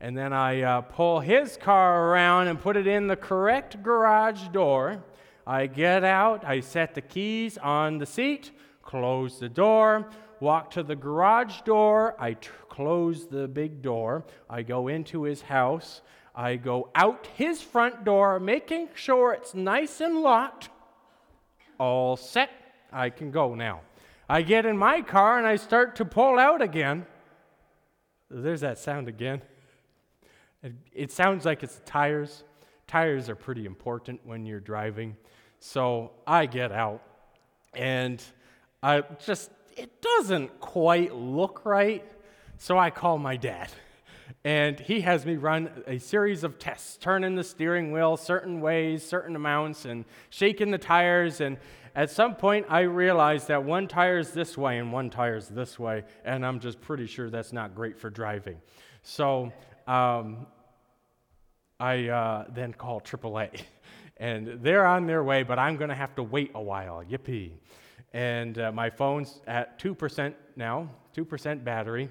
And 0.00 0.16
then 0.16 0.32
I 0.32 0.62
uh, 0.62 0.80
pull 0.80 1.20
his 1.20 1.58
car 1.58 2.08
around 2.08 2.48
and 2.48 2.58
put 2.60 2.76
it 2.76 2.86
in 2.86 3.06
the 3.06 3.16
correct 3.16 3.82
garage 3.82 4.48
door. 4.48 5.04
I 5.46 5.66
get 5.66 6.04
out, 6.04 6.44
I 6.44 6.60
set 6.60 6.94
the 6.94 7.02
keys 7.02 7.58
on 7.58 7.98
the 7.98 8.06
seat, 8.06 8.52
close 8.82 9.38
the 9.38 9.48
door, 9.50 10.08
walk 10.40 10.70
to 10.72 10.82
the 10.82 10.96
garage 10.96 11.60
door. 11.62 12.16
I 12.18 12.34
t- 12.34 12.48
close 12.70 13.26
the 13.26 13.46
big 13.46 13.82
door. 13.82 14.24
I 14.48 14.62
go 14.62 14.88
into 14.88 15.24
his 15.24 15.42
house. 15.42 16.00
I 16.34 16.56
go 16.56 16.90
out 16.94 17.28
his 17.34 17.60
front 17.60 18.04
door, 18.04 18.40
making 18.40 18.90
sure 18.94 19.32
it's 19.32 19.54
nice 19.54 20.00
and 20.00 20.22
locked. 20.22 20.70
All 21.78 22.16
set. 22.16 22.50
I 22.92 23.10
can 23.10 23.30
go 23.30 23.54
now. 23.54 23.80
I 24.28 24.42
get 24.42 24.66
in 24.66 24.76
my 24.76 25.00
car 25.00 25.38
and 25.38 25.46
I 25.46 25.56
start 25.56 25.96
to 25.96 26.04
pull 26.04 26.38
out 26.38 26.60
again. 26.60 27.06
There's 28.30 28.60
that 28.60 28.78
sound 28.78 29.08
again. 29.08 29.40
It, 30.62 30.74
it 30.92 31.12
sounds 31.12 31.46
like 31.46 31.62
it's 31.62 31.80
tires. 31.86 32.44
Tires 32.86 33.30
are 33.30 33.34
pretty 33.34 33.64
important 33.64 34.20
when 34.24 34.44
you're 34.44 34.60
driving. 34.60 35.16
So 35.60 36.12
I 36.26 36.46
get 36.46 36.72
out, 36.72 37.02
and 37.74 38.22
I 38.82 39.02
just, 39.24 39.50
it 39.76 40.02
doesn't 40.02 40.60
quite 40.60 41.14
look 41.14 41.64
right. 41.64 42.04
So 42.58 42.78
I 42.78 42.90
call 42.90 43.18
my 43.18 43.36
dad. 43.36 43.70
And 44.44 44.78
he 44.78 45.00
has 45.00 45.24
me 45.24 45.36
run 45.36 45.70
a 45.86 45.98
series 45.98 46.44
of 46.44 46.58
tests, 46.58 46.96
turning 46.98 47.34
the 47.34 47.44
steering 47.44 47.92
wheel 47.92 48.16
certain 48.16 48.60
ways, 48.60 49.02
certain 49.02 49.36
amounts, 49.36 49.84
and 49.84 50.04
shaking 50.30 50.70
the 50.70 50.78
tires. 50.78 51.40
And 51.40 51.56
at 51.98 52.12
some 52.12 52.36
point, 52.36 52.66
I 52.68 52.82
realized 52.82 53.48
that 53.48 53.64
one 53.64 53.88
tire 53.88 54.18
is 54.18 54.30
this 54.30 54.56
way 54.56 54.78
and 54.78 54.92
one 54.92 55.10
tire 55.10 55.34
is 55.34 55.48
this 55.48 55.80
way. 55.80 56.04
And 56.24 56.46
I'm 56.46 56.60
just 56.60 56.80
pretty 56.80 57.08
sure 57.08 57.28
that's 57.28 57.52
not 57.52 57.74
great 57.74 57.98
for 57.98 58.08
driving. 58.08 58.58
So 59.02 59.52
um, 59.88 60.46
I 61.80 62.06
uh, 62.06 62.44
then 62.50 62.72
call 62.72 63.00
AAA. 63.00 63.62
And 64.20 64.64
they're 64.64 64.84
on 64.84 65.06
their 65.06 65.22
way, 65.22 65.44
but 65.44 65.60
I'm 65.60 65.76
going 65.76 65.90
to 65.90 65.94
have 65.94 66.16
to 66.16 66.24
wait 66.24 66.50
a 66.56 66.60
while. 66.60 67.04
Yippee. 67.08 67.52
And 68.12 68.58
uh, 68.58 68.72
my 68.72 68.90
phone's 68.90 69.40
at 69.46 69.78
2% 69.78 70.34
now, 70.56 70.90
2% 71.16 71.62
battery. 71.62 72.08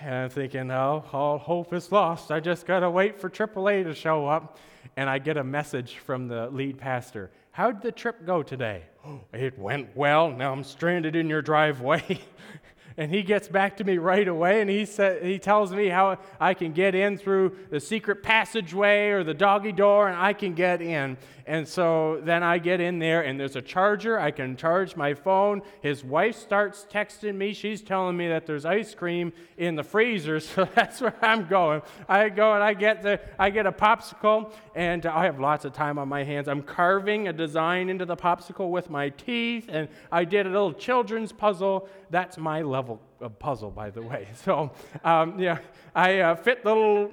And 0.00 0.14
I'm 0.14 0.30
thinking, 0.30 0.70
oh, 0.70 1.04
all 1.12 1.36
hope 1.36 1.74
is 1.74 1.92
lost. 1.92 2.32
I 2.32 2.40
just 2.40 2.64
got 2.64 2.80
to 2.80 2.90
wait 2.90 3.20
for 3.20 3.28
AAA 3.28 3.84
to 3.84 3.94
show 3.94 4.26
up. 4.26 4.56
And 4.96 5.10
I 5.10 5.18
get 5.18 5.36
a 5.36 5.44
message 5.44 5.96
from 5.98 6.28
the 6.28 6.48
lead 6.50 6.78
pastor. 6.78 7.30
How'd 7.50 7.82
the 7.82 7.92
trip 7.92 8.26
go 8.26 8.42
today? 8.42 8.84
It 9.32 9.58
went 9.58 9.96
well. 9.96 10.30
Now 10.30 10.52
I'm 10.52 10.64
stranded 10.64 11.16
in 11.16 11.28
your 11.28 11.42
driveway. 11.42 12.20
and 12.96 13.10
he 13.10 13.22
gets 13.22 13.48
back 13.48 13.76
to 13.78 13.84
me 13.84 13.98
right 13.98 14.26
away 14.28 14.60
and 14.60 14.70
he, 14.70 14.84
sa- 14.84 15.14
he 15.20 15.38
tells 15.38 15.72
me 15.72 15.88
how 15.88 16.18
I 16.38 16.54
can 16.54 16.72
get 16.72 16.94
in 16.94 17.18
through 17.18 17.56
the 17.70 17.80
secret 17.80 18.22
passageway 18.22 19.08
or 19.08 19.24
the 19.24 19.34
doggy 19.34 19.72
door 19.72 20.08
and 20.08 20.16
I 20.16 20.32
can 20.32 20.54
get 20.54 20.80
in. 20.80 21.16
And 21.46 21.68
so 21.68 22.20
then 22.22 22.42
I 22.42 22.56
get 22.56 22.80
in 22.80 22.98
there 23.00 23.22
and 23.22 23.38
there's 23.38 23.56
a 23.56 23.60
charger. 23.60 24.18
I 24.18 24.30
can 24.30 24.56
charge 24.56 24.96
my 24.96 25.12
phone. 25.12 25.60
His 25.82 26.02
wife 26.02 26.36
starts 26.36 26.86
texting 26.90 27.34
me. 27.34 27.52
She's 27.52 27.82
telling 27.82 28.16
me 28.16 28.28
that 28.28 28.46
there's 28.46 28.64
ice 28.64 28.94
cream 28.94 29.32
in 29.58 29.74
the 29.74 29.82
freezer. 29.82 30.40
So 30.54 30.68
that's 30.74 31.00
where 31.00 31.14
I'm 31.20 31.46
going. 31.46 31.82
I 32.08 32.28
go 32.28 32.54
and 32.54 32.62
I 32.62 32.74
get 32.74 33.02
the 33.02 33.18
I 33.38 33.50
get 33.50 33.66
a 33.66 33.72
popsicle 33.72 34.52
and 34.76 35.04
I 35.04 35.24
have 35.24 35.40
lots 35.40 35.64
of 35.64 35.72
time 35.72 35.98
on 35.98 36.08
my 36.08 36.22
hands. 36.22 36.46
I'm 36.46 36.62
carving 36.62 37.26
a 37.26 37.32
design 37.32 37.88
into 37.88 38.04
the 38.04 38.16
popsicle 38.16 38.70
with 38.70 38.88
my 38.88 39.08
teeth 39.08 39.66
and 39.68 39.88
I 40.12 40.24
did 40.24 40.46
a 40.46 40.50
little 40.50 40.72
children's 40.72 41.32
puzzle. 41.32 41.88
That's 42.10 42.36
my 42.38 42.62
level 42.62 42.83
of 43.20 43.38
puzzle, 43.38 43.70
by 43.70 43.90
the 43.90 44.02
way. 44.02 44.28
So 44.44 44.72
um, 45.04 45.38
yeah, 45.38 45.58
I 45.94 46.20
uh, 46.20 46.34
fit 46.34 46.62
the 46.62 46.74
little 46.74 47.10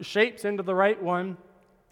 shapes 0.00 0.44
into 0.44 0.62
the 0.62 0.74
right 0.74 1.00
one 1.00 1.36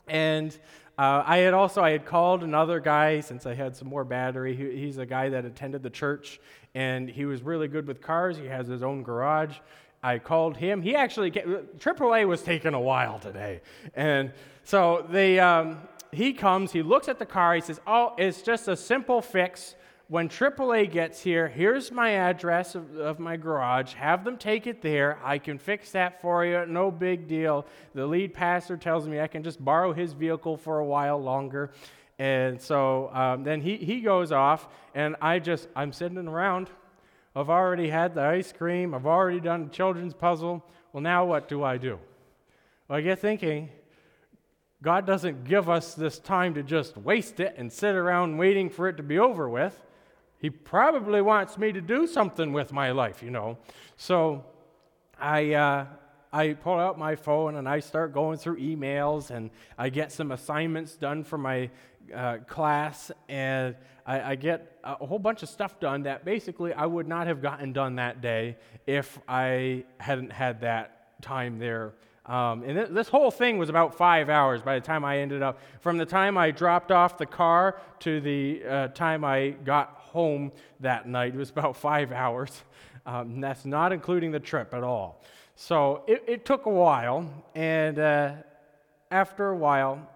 and 0.08 0.56
uh, 0.98 1.22
I 1.24 1.38
had 1.38 1.54
also 1.54 1.82
I 1.82 1.90
had 1.90 2.04
called 2.04 2.42
another 2.42 2.78
guy 2.78 3.20
since 3.20 3.46
I 3.46 3.54
had 3.54 3.74
some 3.74 3.88
more 3.88 4.04
battery. 4.04 4.54
He, 4.54 4.78
he's 4.78 4.98
a 4.98 5.06
guy 5.06 5.30
that 5.30 5.44
attended 5.44 5.82
the 5.82 5.90
church, 5.90 6.38
and 6.74 7.08
he 7.08 7.24
was 7.24 7.42
really 7.42 7.66
good 7.66 7.86
with 7.86 8.02
cars. 8.02 8.36
He 8.36 8.46
has 8.46 8.66
his 8.66 8.82
own 8.82 9.02
garage. 9.02 9.56
I 10.02 10.18
called 10.18 10.56
him. 10.56 10.82
He 10.82 10.94
actually 10.94 11.30
AAA 11.30 12.26
was 12.26 12.42
taking 12.42 12.74
a 12.74 12.80
while 12.80 13.18
today, 13.18 13.62
and 13.94 14.32
so 14.64 15.06
they 15.08 15.40
um, 15.40 15.78
he 16.12 16.34
comes. 16.34 16.72
He 16.72 16.82
looks 16.82 17.08
at 17.08 17.18
the 17.18 17.26
car. 17.26 17.54
He 17.54 17.62
says, 17.62 17.80
"Oh, 17.86 18.12
it's 18.18 18.42
just 18.42 18.68
a 18.68 18.76
simple 18.76 19.22
fix." 19.22 19.74
When 20.12 20.28
AAA 20.28 20.92
gets 20.92 21.22
here, 21.22 21.48
here's 21.48 21.90
my 21.90 22.10
address 22.10 22.74
of, 22.74 22.98
of, 22.98 23.18
my 23.18 23.34
garage. 23.38 23.94
Have 23.94 24.24
them 24.24 24.36
take 24.36 24.66
it 24.66 24.82
there. 24.82 25.18
I 25.24 25.38
can 25.38 25.56
fix 25.56 25.92
that 25.92 26.20
for 26.20 26.44
you. 26.44 26.66
No 26.66 26.90
big 26.90 27.26
deal. 27.26 27.64
The 27.94 28.04
lead 28.04 28.34
pastor 28.34 28.76
tells 28.76 29.08
me 29.08 29.20
I 29.20 29.26
can 29.26 29.42
just 29.42 29.64
borrow 29.64 29.94
his 29.94 30.12
vehicle 30.12 30.58
for 30.58 30.80
a 30.80 30.84
while 30.84 31.18
longer. 31.18 31.70
And 32.18 32.60
so 32.60 33.08
um, 33.14 33.42
then 33.42 33.62
he, 33.62 33.78
he 33.78 34.02
goes 34.02 34.32
off, 34.32 34.68
and 34.94 35.16
I 35.22 35.38
just, 35.38 35.66
I'm 35.74 35.94
sitting 35.94 36.18
around. 36.28 36.68
I've 37.34 37.48
already 37.48 37.88
had 37.88 38.14
the 38.14 38.20
ice 38.20 38.52
cream. 38.52 38.92
I've 38.92 39.06
already 39.06 39.40
done 39.40 39.64
the 39.64 39.70
children's 39.70 40.12
puzzle. 40.12 40.62
Well, 40.92 41.02
now 41.02 41.24
what 41.24 41.48
do 41.48 41.64
I 41.64 41.78
do? 41.78 41.98
Well, 42.86 42.98
I 42.98 43.00
get 43.00 43.18
thinking, 43.18 43.70
God 44.82 45.06
doesn't 45.06 45.44
give 45.44 45.70
us 45.70 45.94
this 45.94 46.18
time 46.18 46.52
to 46.52 46.62
just 46.62 46.98
waste 46.98 47.40
it 47.40 47.54
and 47.56 47.72
sit 47.72 47.94
around 47.94 48.36
waiting 48.36 48.68
for 48.68 48.90
it 48.90 48.98
to 48.98 49.02
be 49.02 49.18
over 49.18 49.48
with. 49.48 49.82
He 50.42 50.50
probably 50.50 51.22
wants 51.22 51.56
me 51.56 51.70
to 51.70 51.80
do 51.80 52.08
something 52.08 52.52
with 52.52 52.72
my 52.72 52.90
life, 52.90 53.22
you 53.22 53.30
know. 53.30 53.58
So 53.96 54.44
I, 55.16 55.54
uh, 55.54 55.86
I 56.32 56.54
pull 56.54 56.80
out 56.80 56.98
my 56.98 57.14
phone 57.14 57.54
and 57.54 57.68
I 57.68 57.78
start 57.78 58.12
going 58.12 58.38
through 58.38 58.58
emails 58.58 59.30
and 59.30 59.50
I 59.78 59.88
get 59.88 60.10
some 60.10 60.32
assignments 60.32 60.96
done 60.96 61.22
for 61.22 61.38
my 61.38 61.70
uh, 62.12 62.38
class 62.48 63.12
and 63.28 63.76
I, 64.04 64.32
I, 64.32 64.34
get 64.34 64.78
a 64.82 65.06
whole 65.06 65.20
bunch 65.20 65.44
of 65.44 65.48
stuff 65.48 65.78
done 65.78 66.02
that 66.02 66.24
basically 66.24 66.72
I 66.72 66.84
would 66.84 67.06
not 67.06 67.28
have 67.28 67.40
gotten 67.40 67.72
done 67.72 67.94
that 67.96 68.20
day 68.20 68.56
if 68.88 69.20
I 69.28 69.84
hadn't 69.98 70.32
had 70.32 70.62
that 70.62 71.22
time 71.22 71.60
there 71.60 71.94
um, 72.26 72.62
and 72.62 72.78
th- 72.78 72.88
this 72.90 73.08
whole 73.08 73.30
thing 73.30 73.58
was 73.58 73.68
about 73.68 73.96
five 73.96 74.28
hours 74.28 74.62
by 74.62 74.78
the 74.78 74.84
time 74.84 75.04
I 75.04 75.18
ended 75.18 75.42
up, 75.42 75.58
from 75.80 75.98
the 75.98 76.06
time 76.06 76.38
I 76.38 76.52
dropped 76.52 76.92
off 76.92 77.18
the 77.18 77.26
car 77.26 77.80
to 78.00 78.20
the 78.20 78.62
uh, 78.64 78.88
time 78.88 79.24
I 79.24 79.50
got 79.50 80.01
home 80.12 80.52
that 80.80 81.08
night. 81.08 81.34
It 81.34 81.38
was 81.38 81.50
about 81.50 81.76
five 81.88 82.12
hours. 82.12 82.62
Um, 83.04 83.40
that's 83.40 83.64
not 83.64 83.92
including 83.92 84.30
the 84.30 84.40
trip 84.40 84.72
at 84.74 84.84
all. 84.84 85.22
So 85.56 86.04
it, 86.06 86.22
it 86.26 86.44
took 86.44 86.66
a 86.66 86.70
while, 86.70 87.28
and 87.54 87.98
uh, 87.98 88.32
after 89.10 89.48
a 89.48 89.56
while, 89.56 90.08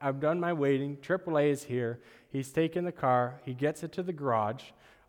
I've 0.00 0.20
done 0.20 0.40
my 0.40 0.52
waiting. 0.52 0.96
AAA 0.96 1.50
is 1.50 1.64
here. 1.64 2.00
He's 2.30 2.50
taken 2.50 2.84
the 2.84 2.92
car, 2.92 3.40
he 3.44 3.54
gets 3.54 3.82
it 3.82 3.92
to 3.92 4.02
the 4.02 4.12
garage. 4.12 4.62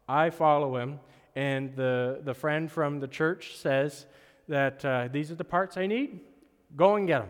I 0.07 0.29
follow 0.29 0.75
him, 0.77 0.99
and 1.35 1.75
the, 1.75 2.19
the 2.23 2.33
friend 2.33 2.69
from 2.69 2.99
the 2.99 3.07
church 3.07 3.57
says 3.57 4.05
that 4.47 4.83
uh, 4.83 5.07
these 5.11 5.31
are 5.31 5.35
the 5.35 5.45
parts 5.45 5.77
I 5.77 5.85
need 5.87 6.19
Go 6.75 6.95
and 6.95 7.07
get 7.07 7.19
them. 7.19 7.29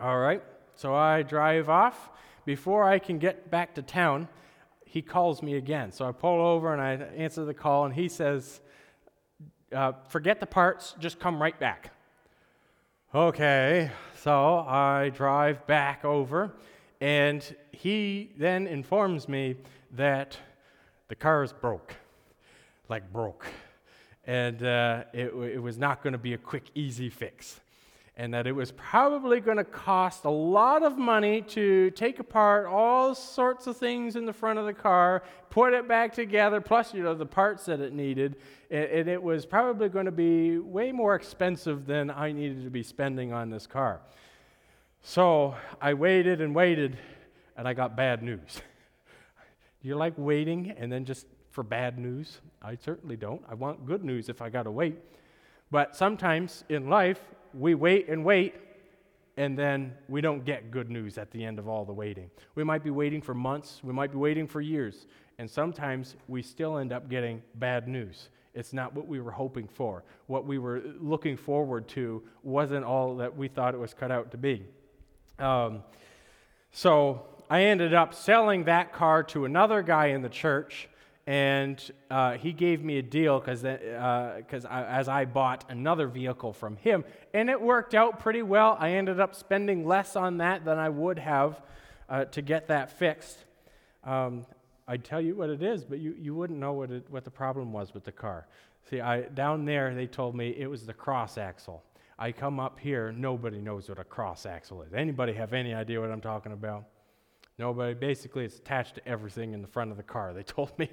All 0.00 0.18
right. 0.18 0.42
So 0.76 0.94
I 0.94 1.22
drive 1.22 1.68
off. 1.68 2.10
Before 2.44 2.84
I 2.84 2.98
can 2.98 3.18
get 3.18 3.50
back 3.50 3.74
to 3.76 3.82
town, 3.82 4.28
he 4.94 5.02
calls 5.02 5.42
me 5.42 5.56
again. 5.56 5.90
So 5.90 6.06
I 6.06 6.12
pull 6.12 6.40
over 6.40 6.72
and 6.72 6.80
I 6.80 6.92
answer 7.16 7.44
the 7.44 7.52
call, 7.52 7.84
and 7.84 7.92
he 7.92 8.08
says, 8.08 8.60
uh, 9.74 9.90
Forget 10.08 10.38
the 10.38 10.46
parts, 10.46 10.94
just 11.00 11.18
come 11.18 11.42
right 11.42 11.58
back. 11.58 11.90
Okay. 13.12 13.90
So 14.20 14.58
I 14.60 15.10
drive 15.12 15.66
back 15.66 16.04
over, 16.04 16.52
and 17.00 17.56
he 17.72 18.30
then 18.38 18.68
informs 18.68 19.28
me 19.28 19.56
that 19.96 20.38
the 21.08 21.16
car 21.16 21.42
is 21.42 21.52
broke. 21.52 21.96
Like 22.88 23.12
broke. 23.12 23.48
And 24.28 24.62
uh, 24.62 25.04
it, 25.12 25.34
it 25.34 25.60
was 25.60 25.76
not 25.76 26.04
going 26.04 26.12
to 26.12 26.20
be 26.20 26.34
a 26.34 26.38
quick, 26.38 26.70
easy 26.76 27.10
fix 27.10 27.60
and 28.16 28.32
that 28.32 28.46
it 28.46 28.52
was 28.52 28.70
probably 28.72 29.40
going 29.40 29.56
to 29.56 29.64
cost 29.64 30.24
a 30.24 30.30
lot 30.30 30.84
of 30.84 30.96
money 30.96 31.42
to 31.42 31.90
take 31.92 32.20
apart 32.20 32.66
all 32.66 33.12
sorts 33.14 33.66
of 33.66 33.76
things 33.76 34.14
in 34.14 34.24
the 34.24 34.32
front 34.32 34.58
of 34.58 34.66
the 34.66 34.72
car, 34.72 35.24
put 35.50 35.72
it 35.72 35.88
back 35.88 36.14
together, 36.14 36.60
plus 36.60 36.94
you 36.94 37.02
know 37.02 37.14
the 37.14 37.26
parts 37.26 37.64
that 37.64 37.80
it 37.80 37.92
needed, 37.92 38.36
and, 38.70 39.08
it 39.08 39.20
was 39.20 39.44
probably 39.44 39.88
going 39.88 40.06
to 40.06 40.12
be 40.12 40.58
way 40.58 40.92
more 40.92 41.14
expensive 41.14 41.86
than 41.86 42.10
I 42.10 42.30
needed 42.30 42.64
to 42.64 42.70
be 42.70 42.82
spending 42.82 43.32
on 43.32 43.50
this 43.50 43.66
car. 43.66 44.00
So 45.02 45.54
I 45.80 45.94
waited 45.94 46.40
and 46.40 46.54
waited, 46.54 46.96
and 47.56 47.66
I 47.66 47.74
got 47.74 47.96
bad 47.96 48.22
news. 48.22 48.40
Do 49.82 49.88
you 49.88 49.96
like 49.96 50.14
waiting 50.16 50.70
and 50.78 50.90
then 50.90 51.04
just 51.04 51.26
for 51.50 51.62
bad 51.62 51.98
news? 51.98 52.40
I 52.62 52.76
certainly 52.76 53.16
don't. 53.16 53.42
I 53.48 53.54
want 53.54 53.84
good 53.84 54.04
news 54.04 54.28
if 54.28 54.40
I 54.40 54.48
got 54.48 54.62
to 54.62 54.70
wait. 54.70 54.96
But 55.70 55.94
sometimes 55.94 56.64
in 56.68 56.88
life, 56.88 57.20
we 57.56 57.74
wait 57.74 58.08
and 58.08 58.24
wait, 58.24 58.54
and 59.36 59.58
then 59.58 59.92
we 60.08 60.20
don't 60.20 60.44
get 60.44 60.70
good 60.70 60.90
news 60.90 61.18
at 61.18 61.30
the 61.30 61.44
end 61.44 61.58
of 61.58 61.68
all 61.68 61.84
the 61.84 61.92
waiting. 61.92 62.30
We 62.54 62.64
might 62.64 62.84
be 62.84 62.90
waiting 62.90 63.20
for 63.20 63.34
months, 63.34 63.80
we 63.82 63.92
might 63.92 64.12
be 64.12 64.18
waiting 64.18 64.46
for 64.46 64.60
years, 64.60 65.06
and 65.38 65.50
sometimes 65.50 66.16
we 66.28 66.42
still 66.42 66.78
end 66.78 66.92
up 66.92 67.08
getting 67.08 67.42
bad 67.56 67.88
news. 67.88 68.28
It's 68.54 68.72
not 68.72 68.94
what 68.94 69.08
we 69.08 69.20
were 69.20 69.32
hoping 69.32 69.66
for. 69.66 70.04
What 70.28 70.46
we 70.46 70.58
were 70.58 70.82
looking 71.00 71.36
forward 71.36 71.88
to 71.88 72.22
wasn't 72.44 72.84
all 72.84 73.16
that 73.16 73.36
we 73.36 73.48
thought 73.48 73.74
it 73.74 73.78
was 73.78 73.94
cut 73.94 74.12
out 74.12 74.30
to 74.30 74.36
be. 74.36 74.64
Um, 75.40 75.82
so 76.70 77.22
I 77.50 77.64
ended 77.64 77.94
up 77.94 78.14
selling 78.14 78.64
that 78.64 78.92
car 78.92 79.24
to 79.24 79.44
another 79.44 79.82
guy 79.82 80.06
in 80.06 80.22
the 80.22 80.28
church 80.28 80.88
and 81.26 81.90
uh, 82.10 82.32
he 82.32 82.52
gave 82.52 82.84
me 82.84 82.98
a 82.98 83.02
deal 83.02 83.40
because 83.40 83.64
uh, 83.64 84.42
as 84.68 85.08
I 85.08 85.24
bought 85.24 85.64
another 85.70 86.06
vehicle 86.06 86.52
from 86.52 86.76
him, 86.76 87.04
and 87.32 87.48
it 87.48 87.60
worked 87.60 87.94
out 87.94 88.20
pretty 88.20 88.42
well. 88.42 88.76
I 88.78 88.90
ended 88.92 89.20
up 89.20 89.34
spending 89.34 89.86
less 89.86 90.16
on 90.16 90.38
that 90.38 90.64
than 90.64 90.78
I 90.78 90.90
would 90.90 91.18
have 91.18 91.60
uh, 92.08 92.26
to 92.26 92.42
get 92.42 92.68
that 92.68 92.90
fixed. 92.98 93.38
Um, 94.04 94.44
I'd 94.86 95.04
tell 95.04 95.20
you 95.20 95.34
what 95.34 95.48
it 95.48 95.62
is, 95.62 95.82
but 95.82 95.98
you, 95.98 96.14
you 96.18 96.34
wouldn't 96.34 96.58
know 96.58 96.74
what, 96.74 96.90
it, 96.90 97.06
what 97.08 97.24
the 97.24 97.30
problem 97.30 97.72
was 97.72 97.94
with 97.94 98.04
the 98.04 98.12
car. 98.12 98.46
See, 98.90 99.00
I, 99.00 99.22
down 99.22 99.64
there, 99.64 99.94
they 99.94 100.06
told 100.06 100.34
me 100.34 100.54
it 100.58 100.66
was 100.66 100.84
the 100.84 100.92
cross 100.92 101.38
axle. 101.38 101.82
I 102.18 102.32
come 102.32 102.60
up 102.60 102.78
here, 102.78 103.12
nobody 103.12 103.60
knows 103.60 103.88
what 103.88 103.98
a 103.98 104.04
cross 104.04 104.44
axle 104.44 104.82
is. 104.82 104.92
Anybody 104.92 105.32
have 105.32 105.54
any 105.54 105.72
idea 105.72 106.00
what 106.00 106.10
I'm 106.10 106.20
talking 106.20 106.52
about? 106.52 106.84
Nobody. 107.58 107.94
Basically, 107.94 108.44
it's 108.44 108.58
attached 108.58 108.96
to 108.96 109.08
everything 109.08 109.54
in 109.54 109.62
the 109.62 109.68
front 109.68 109.90
of 109.90 109.96
the 109.96 110.02
car. 110.02 110.32
They 110.34 110.42
told 110.44 110.76
me. 110.78 110.90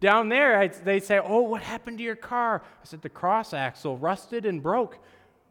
Down 0.00 0.28
there, 0.28 0.58
I, 0.58 0.66
they 0.66 0.98
say, 0.98 1.20
Oh, 1.22 1.42
what 1.42 1.62
happened 1.62 1.98
to 1.98 2.04
your 2.04 2.16
car? 2.16 2.62
I 2.64 2.84
said, 2.84 3.02
The 3.02 3.08
cross 3.08 3.54
axle 3.54 3.96
rusted 3.96 4.46
and 4.46 4.62
broke. 4.62 4.98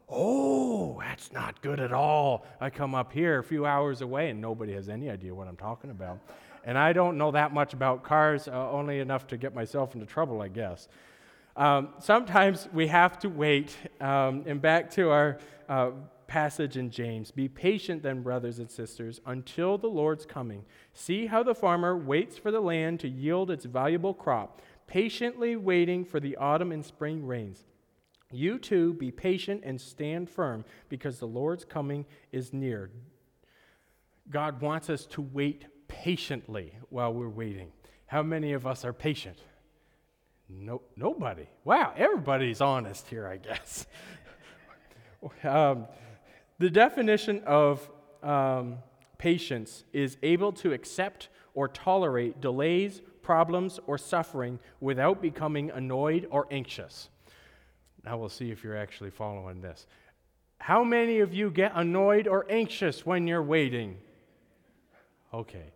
Oh, 0.10 1.00
that's 1.00 1.32
not 1.32 1.62
good 1.62 1.80
at 1.80 1.94
all. 1.94 2.46
I 2.60 2.70
come 2.70 2.94
up 2.94 3.14
here 3.14 3.40
a 3.40 3.44
few 3.44 3.66
hours 3.66 4.02
away 4.02 4.30
and 4.30 4.42
nobody 4.42 4.74
has 4.74 4.90
any 4.90 5.10
idea 5.10 5.34
what 5.34 5.48
I'm 5.48 5.56
talking 5.56 5.90
about. 5.90 6.20
And 6.66 6.78
I 6.78 6.92
don't 6.92 7.18
know 7.18 7.32
that 7.32 7.54
much 7.54 7.74
about 7.74 8.04
cars, 8.04 8.50
uh, 8.50 8.72
only 8.72 9.00
enough 9.00 9.26
to 9.28 9.38
get 9.38 9.56
myself 9.56 9.94
into 9.96 10.06
trouble, 10.06 10.42
I 10.42 10.50
guess. 10.50 10.90
Um, 11.56 11.90
sometimes 12.00 12.68
we 12.74 12.88
have 12.88 13.20
to 13.20 13.30
wait. 13.30 13.76
Um, 14.02 14.44
and 14.46 14.62
back 14.62 14.92
to 14.92 15.10
our 15.10 15.40
uh, 15.70 15.92
passage 16.32 16.78
in 16.78 16.90
James 16.90 17.30
Be 17.30 17.50
patient, 17.50 18.04
then, 18.04 18.22
brothers 18.22 18.60
and 18.60 18.72
sisters, 18.72 19.20
until 19.26 19.78
the 19.78 19.90
Lord's 19.90 20.26
coming. 20.26 20.64
See 20.94 21.26
how 21.26 21.44
the 21.44 21.54
farmer 21.54 21.98
waits 21.98 22.38
for 22.38 22.52
the 22.52 22.62
land 22.62 23.02
to 23.02 23.10
yield 23.10 23.52
its 23.52 23.66
valuable 23.66 24.14
crop, 24.14 24.62
patiently 24.88 25.58
waiting 25.58 26.06
for 26.06 26.22
the 26.22 26.38
autumn 26.38 26.72
and 26.72 26.86
spring 26.86 27.28
rains. 27.28 27.66
You 28.32 28.60
too 28.60 28.94
be 28.94 29.12
patient 29.12 29.64
and 29.66 29.80
stand 29.82 30.30
firm 30.30 30.64
because 30.88 31.20
the 31.20 31.28
Lord's 31.28 31.66
coming 31.66 32.06
is 32.32 32.54
near. 32.54 32.92
God 34.30 34.62
wants 34.62 34.90
us 34.90 35.06
to 35.08 35.22
wait 35.22 35.66
patiently 35.90 36.76
while 36.88 37.14
we're 37.14 37.28
waiting. 37.28 37.74
How 38.06 38.24
many 38.24 38.54
of 38.54 38.66
us 38.66 38.86
are 38.86 38.94
patient? 38.94 39.38
No, 40.48 40.82
nobody. 40.96 41.48
Wow, 41.66 41.94
everybody's 41.98 42.62
honest 42.62 43.10
here, 43.10 43.28
I 43.28 43.36
guess. 43.36 43.86
um, 45.44 45.88
the 46.62 46.70
definition 46.70 47.42
of 47.46 47.90
um, 48.22 48.78
patience 49.18 49.84
is 49.94 50.18
able 50.22 50.52
to 50.52 50.74
accept 50.74 51.30
or 51.56 51.68
tolerate 51.68 52.40
delays, 52.40 53.02
problems, 53.24 53.80
or 53.88 53.98
suffering 53.98 54.60
without 54.80 55.22
becoming 55.22 55.72
annoyed 55.72 56.28
or 56.30 56.48
anxious. 56.52 57.10
Now 58.06 58.18
we'll 58.18 58.30
see 58.30 58.52
if 58.52 58.64
you're 58.64 58.78
actually 58.78 59.10
following 59.10 59.62
this. 59.62 59.88
How 60.60 60.84
many 60.84 61.20
of 61.20 61.34
you 61.34 61.50
get 61.50 61.72
annoyed 61.74 62.28
or 62.28 62.46
anxious 62.50 63.06
when 63.06 63.26
you're 63.26 63.44
waiting? 63.44 63.98
Okay. 65.34 65.72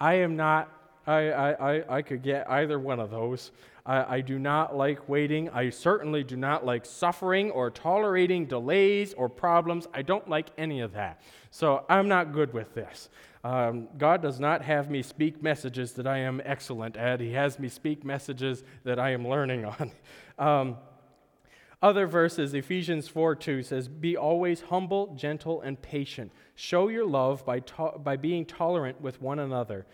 I 0.00 0.14
am 0.14 0.34
not, 0.34 0.68
I, 1.06 1.32
I, 1.32 1.96
I, 1.96 2.02
could 2.02 2.22
get 2.22 2.48
either 2.48 2.78
one 2.78 3.00
of 3.00 3.10
those. 3.10 3.50
I, 3.84 4.16
I 4.16 4.20
do 4.20 4.38
not 4.38 4.76
like 4.76 5.08
waiting. 5.08 5.50
I 5.50 5.70
certainly 5.70 6.22
do 6.22 6.36
not 6.36 6.64
like 6.64 6.86
suffering 6.86 7.50
or 7.50 7.70
tolerating 7.70 8.46
delays 8.46 9.12
or 9.14 9.28
problems. 9.28 9.88
I 9.92 10.02
don't 10.02 10.28
like 10.28 10.48
any 10.56 10.80
of 10.80 10.92
that. 10.92 11.20
So 11.50 11.84
I'm 11.88 12.08
not 12.08 12.32
good 12.32 12.52
with 12.52 12.74
this. 12.74 13.08
Um, 13.44 13.88
God 13.98 14.22
does 14.22 14.38
not 14.38 14.62
have 14.62 14.88
me 14.88 15.02
speak 15.02 15.42
messages 15.42 15.92
that 15.94 16.06
I 16.06 16.18
am 16.18 16.40
excellent 16.44 16.96
at, 16.96 17.20
He 17.20 17.32
has 17.32 17.58
me 17.58 17.68
speak 17.68 18.04
messages 18.04 18.62
that 18.84 18.98
I 18.98 19.10
am 19.10 19.26
learning 19.26 19.64
on. 19.64 19.90
Um, 20.38 20.78
other 21.82 22.06
verses, 22.06 22.54
Ephesians 22.54 23.06
4 23.06 23.36
2 23.36 23.62
says, 23.62 23.86
Be 23.86 24.16
always 24.16 24.62
humble, 24.62 25.14
gentle, 25.14 25.60
and 25.60 25.80
patient. 25.80 26.32
Show 26.54 26.88
your 26.88 27.04
love 27.04 27.44
by, 27.44 27.60
to- 27.60 27.98
by 27.98 28.16
being 28.16 28.46
tolerant 28.46 29.00
with 29.00 29.20
one 29.20 29.38
another. 29.38 29.84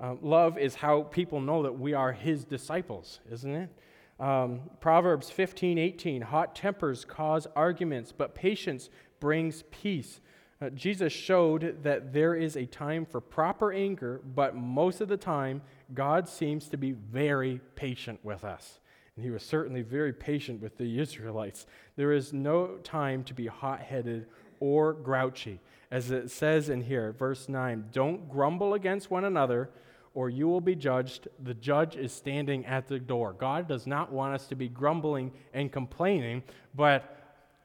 Um, 0.00 0.18
love 0.22 0.56
is 0.56 0.74
how 0.74 1.02
people 1.02 1.40
know 1.40 1.62
that 1.62 1.78
we 1.78 1.92
are 1.92 2.12
his 2.12 2.44
disciples, 2.44 3.20
isn't 3.30 3.54
it? 3.54 3.70
Um, 4.18 4.60
Proverbs 4.80 5.30
15 5.30 5.78
18, 5.78 6.22
hot 6.22 6.56
tempers 6.56 7.04
cause 7.04 7.46
arguments, 7.54 8.12
but 8.12 8.34
patience 8.34 8.88
brings 9.18 9.64
peace. 9.70 10.20
Uh, 10.60 10.70
Jesus 10.70 11.12
showed 11.12 11.82
that 11.82 12.12
there 12.12 12.34
is 12.34 12.56
a 12.56 12.66
time 12.66 13.06
for 13.06 13.20
proper 13.20 13.72
anger, 13.72 14.20
but 14.34 14.54
most 14.54 15.00
of 15.00 15.08
the 15.08 15.16
time, 15.16 15.62
God 15.94 16.28
seems 16.28 16.68
to 16.68 16.76
be 16.76 16.92
very 16.92 17.60
patient 17.76 18.20
with 18.22 18.44
us. 18.44 18.80
And 19.16 19.24
he 19.24 19.30
was 19.30 19.42
certainly 19.42 19.82
very 19.82 20.12
patient 20.12 20.60
with 20.60 20.76
the 20.76 20.98
Israelites. 21.00 21.66
There 21.96 22.12
is 22.12 22.32
no 22.32 22.78
time 22.82 23.24
to 23.24 23.34
be 23.34 23.46
hot 23.46 23.80
headed 23.80 24.26
or 24.60 24.92
grouchy. 24.92 25.60
As 25.90 26.10
it 26.10 26.30
says 26.30 26.68
in 26.68 26.82
here, 26.82 27.12
verse 27.12 27.48
9, 27.48 27.86
don't 27.92 28.28
grumble 28.28 28.74
against 28.74 29.10
one 29.10 29.24
another, 29.24 29.70
or 30.14 30.30
you 30.30 30.48
will 30.48 30.60
be 30.60 30.76
judged. 30.76 31.28
The 31.42 31.54
judge 31.54 31.96
is 31.96 32.12
standing 32.12 32.64
at 32.66 32.86
the 32.86 32.98
door. 32.98 33.32
God 33.32 33.66
does 33.66 33.86
not 33.86 34.12
want 34.12 34.34
us 34.34 34.46
to 34.48 34.54
be 34.54 34.68
grumbling 34.68 35.32
and 35.52 35.72
complaining, 35.72 36.42
but 36.74 37.16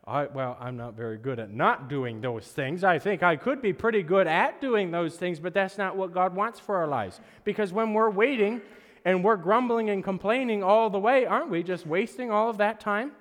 I, 0.08 0.26
well, 0.26 0.58
I'm 0.60 0.78
not 0.78 0.94
very 0.96 1.18
good 1.18 1.40
at 1.40 1.52
not 1.52 1.88
doing 1.88 2.22
those 2.22 2.48
things. 2.48 2.84
I 2.84 3.00
think 3.00 3.24
I 3.24 3.36
could 3.36 3.62
be 3.62 3.74
pretty 3.74 4.04
good 4.04 4.28
at 4.28 4.62
doing 4.62 4.92
those 4.92 5.16
things, 5.16 5.40
but 5.40 5.54
that's 5.54 5.78
not 5.78 5.96
what 5.96 6.14
God 6.14 6.36
wants 6.36 6.60
for 6.60 6.78
our 6.78 6.88
lives. 6.88 7.20
Because 7.44 7.74
when 7.74 7.94
we're 7.94 8.12
waiting, 8.12 8.62
and 9.06 9.24
we're 9.24 9.38
grumbling 9.38 9.92
and 9.92 10.04
complaining 10.04 10.64
all 10.64 10.90
the 10.90 11.00
way, 11.00 11.26
aren't 11.28 11.52
we? 11.52 11.62
Just 11.62 11.86
wasting 11.86 12.32
all 12.32 12.50
of 12.50 12.58
that 12.58 12.80
time? 12.80 13.12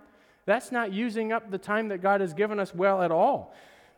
That's 0.47 0.73
not 0.73 0.93
using 0.93 1.31
up 1.31 1.51
the 1.51 1.59
time 1.59 1.88
that 1.88 1.99
God 1.99 2.23
has 2.23 2.33
given 2.33 2.59
us 2.59 2.75
well 2.75 3.03
at 3.03 3.11
all. 3.11 3.55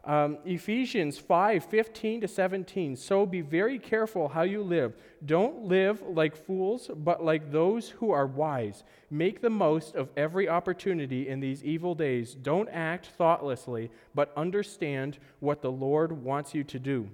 Um, 0.07 0.39
Ephesians 0.45 1.19
5 1.19 1.65
15 1.65 2.21
to 2.21 2.29
17. 2.29 2.95
So 2.95 3.27
be 3.27 3.41
very 3.41 3.77
careful 3.79 4.29
how 4.29 4.43
you 4.43 4.63
live. 4.63 4.97
Don't 5.25 5.65
live 5.65 6.01
like 6.03 6.37
fools, 6.37 6.89
but 6.95 7.25
like 7.25 7.51
those 7.51 7.91
who 7.91 8.13
are 8.13 8.27
wise. 8.27 8.85
Make 9.11 9.41
the 9.41 9.51
most 9.51 9.97
of 9.97 10.11
every 10.17 10.49
opportunity 10.49 11.29
in 11.29 11.41
these 11.41 11.65
evil 11.65 11.97
days. 11.97 12.35
Don't 12.35 12.69
act 12.69 13.07
thoughtlessly, 13.19 13.91
but 14.15 14.33
understand 14.37 15.19
what 15.41 15.61
the 15.61 15.73
Lord 15.73 16.13
wants 16.13 16.55
you 16.55 16.63
to 16.63 16.79
do. 16.79 17.11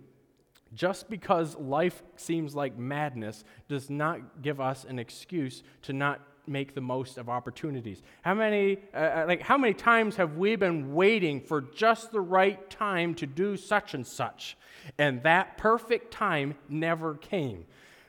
Just 0.75 1.09
because 1.09 1.57
life 1.57 2.03
seems 2.17 2.55
like 2.55 2.77
madness 2.79 3.45
does 3.69 3.89
not 3.89 4.43
give 4.43 4.61
us 4.61 4.85
an 4.85 4.99
excuse 4.99 5.63
to 5.83 5.95
not 5.95 6.21
make 6.47 6.75
the 6.75 6.81
most 6.81 7.19
of 7.19 7.29
opportunities. 7.29 8.03
How 8.23 8.35
many 8.35 8.79
uh, 8.95 8.97
uh, 8.97 9.25
like 9.29 9.43
how 9.43 9.57
many 9.57 9.75
times 9.75 10.17
have 10.17 10.37
we 10.37 10.57
been 10.57 10.95
waiting 10.95 11.41
for 11.41 11.61
just 11.61 12.13
the 12.13 12.21
right 12.21 12.69
time 12.71 13.15
to 13.17 13.27
do 13.27 13.57
such 13.57 13.95
and 13.95 14.07
such 14.07 14.57
and 14.99 15.23
that 15.23 15.57
perfect 15.57 16.13
time 16.13 16.55
never 16.69 17.15
came. 17.15 17.65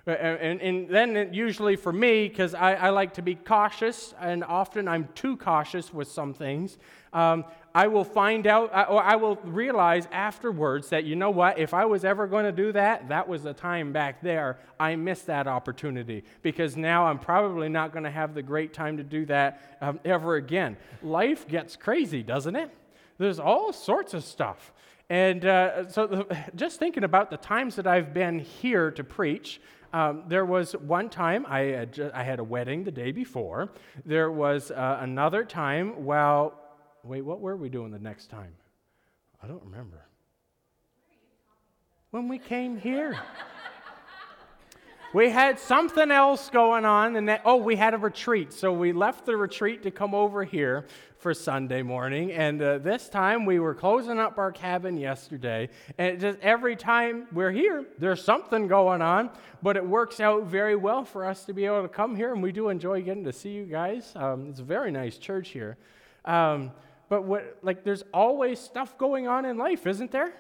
Uh, 0.05 0.11
and, 0.11 0.61
and, 0.61 0.89
then 0.89 1.33
usually 1.33 1.77
for 1.77 1.93
me, 1.93 2.27
because 2.27 2.53
I, 2.53 2.73
I, 2.73 2.89
like 2.89 3.13
to 3.13 3.21
be 3.21 3.35
cautious, 3.35 4.13
and 4.19 4.43
often 4.43 4.85
I'm 4.85 5.07
too 5.15 5.37
cautious 5.37 5.93
with 5.93 6.09
some 6.09 6.33
things, 6.33 6.77
um, 7.13 7.45
I 7.73 7.87
will 7.87 8.03
find 8.03 8.45
out, 8.45 8.73
uh, 8.73 8.85
or 8.89 9.01
I 9.01 9.15
will 9.15 9.37
realize 9.45 10.09
afterwards 10.11 10.89
that, 10.89 11.05
you 11.05 11.15
know 11.15 11.29
what, 11.29 11.57
if 11.57 11.73
I 11.73 11.85
was 11.85 12.03
ever 12.03 12.27
going 12.27 12.43
to 12.43 12.51
do 12.51 12.73
that, 12.73 13.07
that 13.07 13.29
was 13.29 13.43
the 13.43 13.53
time 13.53 13.93
back 13.93 14.21
there. 14.21 14.59
I 14.77 14.97
missed 14.97 15.27
that 15.27 15.47
opportunity 15.47 16.25
because 16.41 16.75
now 16.75 17.05
I'm 17.05 17.17
probably 17.17 17.69
not 17.69 17.93
going 17.93 18.03
to 18.03 18.11
have 18.11 18.33
the 18.33 18.43
great 18.43 18.73
time 18.73 18.97
to 18.97 19.03
do 19.03 19.25
that 19.27 19.77
um, 19.79 20.01
ever 20.03 20.35
again. 20.35 20.75
Life 21.01 21.47
gets 21.47 21.77
crazy, 21.77 22.23
doesn't 22.23 22.57
it? 22.57 22.69
There's 23.19 23.39
all 23.39 23.71
sorts 23.71 24.13
of 24.13 24.25
stuff. 24.25 24.73
And 25.09 25.45
uh, 25.45 25.87
so, 25.89 26.07
the, 26.07 26.37
just 26.55 26.79
thinking 26.79 27.03
about 27.03 27.29
the 27.29 27.37
times 27.37 27.75
that 27.75 27.87
I've 27.87 28.13
been 28.13 28.39
here 28.39 28.91
to 28.91 29.03
preach, 29.03 29.61
um, 29.93 30.23
there 30.27 30.43
was 30.43 30.73
one 30.73 31.07
time 31.07 31.45
I 31.47 31.59
had, 31.59 32.11
I 32.15 32.23
had 32.23 32.39
a 32.39 32.43
wedding 32.43 32.83
the 32.83 32.91
day 32.91 33.11
before. 33.11 33.71
There 34.05 34.31
was 34.31 34.71
uh, 34.71 34.97
another 35.01 35.45
time 35.45 36.03
while, 36.03 36.59
wait, 37.03 37.21
what 37.21 37.39
were 37.39 37.55
we 37.55 37.69
doing 37.69 37.91
the 37.91 37.99
next 37.99 38.31
time? 38.31 38.53
I 39.41 39.47
don't 39.47 39.63
remember. 39.63 40.03
When 42.09 42.27
we 42.27 42.39
came 42.39 42.75
here. 42.75 43.19
we 45.13 45.29
had 45.29 45.59
something 45.59 46.09
else 46.09 46.49
going 46.49 46.85
on, 46.85 47.15
and 47.15 47.29
that, 47.29 47.41
oh, 47.45 47.57
we 47.57 47.75
had 47.75 47.93
a 47.93 47.97
retreat. 47.97 48.51
So 48.51 48.73
we 48.73 48.93
left 48.93 49.27
the 49.27 49.37
retreat 49.37 49.83
to 49.83 49.91
come 49.91 50.15
over 50.15 50.43
here 50.43 50.87
for 51.23 51.33
Sunday 51.33 51.81
morning. 51.81 52.33
And 52.33 52.61
uh, 52.61 52.79
this 52.79 53.07
time 53.07 53.45
we 53.45 53.57
were 53.57 53.73
closing 53.73 54.19
up 54.19 54.37
our 54.37 54.51
cabin 54.51 54.97
yesterday. 54.97 55.69
And 55.97 56.19
just 56.19 56.37
every 56.41 56.75
time 56.75 57.27
we're 57.31 57.53
here, 57.53 57.85
there's 57.97 58.21
something 58.21 58.67
going 58.67 59.01
on, 59.01 59.29
but 59.61 59.77
it 59.77 59.87
works 59.87 60.19
out 60.19 60.43
very 60.43 60.75
well 60.75 61.05
for 61.05 61.25
us 61.25 61.45
to 61.45 61.53
be 61.53 61.63
able 61.63 61.81
to 61.81 61.87
come 61.87 62.17
here. 62.17 62.33
And 62.33 62.43
we 62.43 62.51
do 62.51 62.67
enjoy 62.67 63.01
getting 63.03 63.23
to 63.23 63.31
see 63.31 63.51
you 63.51 63.63
guys. 63.63 64.11
Um, 64.17 64.49
it's 64.49 64.59
a 64.59 64.63
very 64.63 64.91
nice 64.91 65.17
church 65.17 65.47
here. 65.51 65.77
Um, 66.25 66.73
but 67.07 67.23
what, 67.23 67.57
like, 67.61 67.85
there's 67.85 68.03
always 68.13 68.59
stuff 68.59 68.97
going 68.97 69.25
on 69.25 69.45
in 69.45 69.57
life, 69.57 69.87
isn't 69.87 70.11
there? 70.11 70.33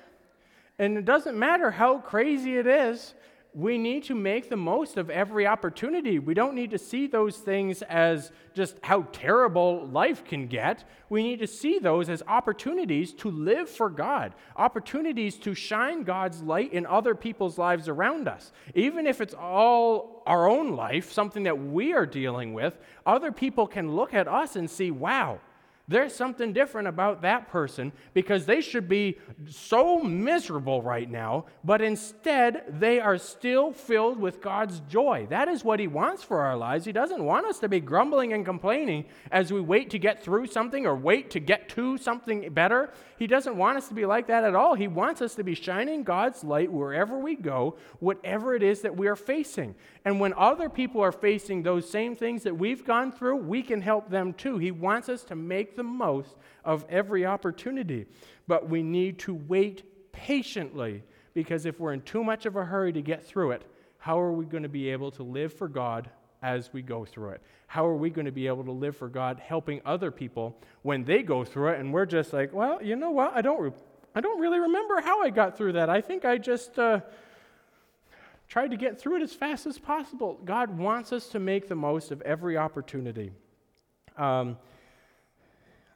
And 0.77 0.97
it 0.97 1.05
doesn't 1.05 1.39
matter 1.39 1.71
how 1.71 1.99
crazy 1.99 2.57
it 2.57 2.67
is, 2.67 3.13
we 3.55 3.77
need 3.77 4.03
to 4.05 4.15
make 4.15 4.49
the 4.49 4.57
most 4.57 4.97
of 4.97 5.11
every 5.11 5.45
opportunity. 5.45 6.17
We 6.17 6.33
don't 6.33 6.55
need 6.55 6.71
to 6.71 6.79
see 6.79 7.05
those 7.05 7.37
things 7.37 7.83
as 7.83 8.31
just 8.55 8.77
how 8.81 9.03
terrible 9.11 9.87
life 9.87 10.25
can 10.25 10.47
get. 10.47 10.83
We 11.09 11.21
need 11.21 11.39
to 11.39 11.47
see 11.47 11.77
those 11.77 12.09
as 12.09 12.23
opportunities 12.27 13.13
to 13.15 13.29
live 13.29 13.69
for 13.69 13.91
God, 13.91 14.33
opportunities 14.55 15.37
to 15.37 15.53
shine 15.53 16.01
God's 16.01 16.41
light 16.41 16.73
in 16.73 16.87
other 16.87 17.13
people's 17.13 17.59
lives 17.59 17.87
around 17.87 18.27
us. 18.27 18.51
Even 18.73 19.05
if 19.05 19.21
it's 19.21 19.35
all 19.35 20.23
our 20.25 20.49
own 20.49 20.75
life, 20.75 21.11
something 21.11 21.43
that 21.43 21.59
we 21.59 21.93
are 21.93 22.07
dealing 22.07 22.53
with, 22.53 22.79
other 23.05 23.31
people 23.31 23.67
can 23.67 23.95
look 23.95 24.15
at 24.15 24.27
us 24.27 24.55
and 24.55 24.69
see, 24.69 24.89
wow, 24.89 25.39
There's 25.85 26.15
something 26.15 26.53
different 26.53 26.87
about 26.87 27.23
that 27.23 27.49
person 27.49 27.91
because 28.13 28.45
they 28.45 28.61
should 28.61 28.87
be 28.87 29.17
so 29.49 29.99
miserable 29.99 30.81
right 30.81 31.09
now, 31.09 31.45
but 31.61 31.81
instead 31.81 32.63
they 32.79 33.01
are 33.01 33.17
still 33.17 33.73
filled 33.73 34.17
with 34.17 34.41
God's 34.41 34.79
joy. 34.89 35.27
That 35.29 35.49
is 35.49 35.65
what 35.65 35.81
He 35.81 35.87
wants 35.87 36.23
for 36.23 36.39
our 36.39 36.55
lives. 36.55 36.85
He 36.85 36.93
doesn't 36.93 37.21
want 37.21 37.47
us 37.47 37.59
to 37.59 37.67
be 37.67 37.81
grumbling 37.81 38.31
and 38.31 38.45
complaining 38.45 39.03
as 39.29 39.51
we 39.51 39.59
wait 39.59 39.89
to 39.89 39.99
get 39.99 40.23
through 40.23 40.47
something 40.47 40.85
or 40.85 40.95
wait 40.95 41.29
to 41.31 41.41
get 41.41 41.67
to 41.69 41.97
something 41.97 42.53
better. 42.53 42.93
He 43.19 43.27
doesn't 43.27 43.57
want 43.57 43.77
us 43.77 43.89
to 43.89 43.93
be 43.93 44.05
like 44.05 44.27
that 44.27 44.45
at 44.45 44.55
all. 44.55 44.75
He 44.75 44.87
wants 44.87 45.21
us 45.21 45.35
to 45.35 45.43
be 45.43 45.53
shining 45.53 46.03
God's 46.03 46.45
light 46.45 46.71
wherever 46.71 47.19
we 47.19 47.35
go, 47.35 47.75
whatever 47.99 48.55
it 48.55 48.63
is 48.63 48.81
that 48.81 48.95
we 48.95 49.07
are 49.07 49.17
facing. 49.17 49.75
And 50.05 50.19
when 50.19 50.33
other 50.33 50.69
people 50.69 51.01
are 51.01 51.11
facing 51.11 51.63
those 51.63 51.89
same 51.89 52.15
things 52.15 52.43
that 52.43 52.57
we've 52.57 52.85
gone 52.85 53.11
through, 53.11 53.37
we 53.37 53.61
can 53.61 53.81
help 53.81 54.09
them 54.09 54.33
too. 54.33 54.57
He 54.57 54.71
wants 54.71 55.09
us 55.09 55.23
to 55.25 55.35
make 55.35 55.72
the 55.75 55.83
most 55.83 56.35
of 56.63 56.85
every 56.89 57.25
opportunity. 57.25 58.05
But 58.47 58.69
we 58.69 58.83
need 58.83 59.19
to 59.19 59.33
wait 59.33 60.11
patiently 60.11 61.03
because 61.33 61.65
if 61.65 61.79
we're 61.79 61.93
in 61.93 62.01
too 62.01 62.23
much 62.23 62.45
of 62.45 62.55
a 62.55 62.65
hurry 62.65 62.93
to 62.93 63.01
get 63.01 63.25
through 63.25 63.51
it, 63.51 63.63
how 63.97 64.19
are 64.19 64.31
we 64.31 64.45
going 64.45 64.63
to 64.63 64.69
be 64.69 64.89
able 64.89 65.11
to 65.11 65.23
live 65.23 65.53
for 65.53 65.67
God 65.67 66.09
as 66.41 66.71
we 66.73 66.81
go 66.81 67.05
through 67.05 67.29
it? 67.29 67.41
How 67.67 67.85
are 67.87 67.95
we 67.95 68.09
going 68.09 68.25
to 68.25 68.31
be 68.31 68.47
able 68.47 68.63
to 68.65 68.71
live 68.71 68.95
for 68.95 69.07
God 69.07 69.39
helping 69.39 69.81
other 69.85 70.11
people 70.11 70.57
when 70.81 71.03
they 71.05 71.23
go 71.23 71.43
through 71.43 71.69
it 71.69 71.79
and 71.79 71.91
we're 71.93 72.05
just 72.05 72.33
like, 72.33 72.53
well, 72.53 72.83
you 72.83 72.95
know 72.95 73.11
what? 73.11 73.33
I 73.33 73.41
don't, 73.41 73.59
re- 73.59 73.71
I 74.13 74.21
don't 74.21 74.39
really 74.39 74.59
remember 74.59 75.01
how 75.01 75.23
I 75.23 75.29
got 75.29 75.57
through 75.57 75.73
that. 75.73 75.89
I 75.89 76.01
think 76.01 76.25
I 76.25 76.37
just 76.37 76.77
uh, 76.77 76.99
tried 78.47 78.71
to 78.71 78.77
get 78.77 78.99
through 78.99 79.15
it 79.15 79.21
as 79.23 79.33
fast 79.33 79.65
as 79.65 79.79
possible. 79.79 80.39
God 80.45 80.77
wants 80.77 81.11
us 81.11 81.27
to 81.29 81.39
make 81.39 81.67
the 81.67 81.75
most 81.75 82.11
of 82.11 82.21
every 82.21 82.57
opportunity. 82.57 83.31
Um, 84.17 84.57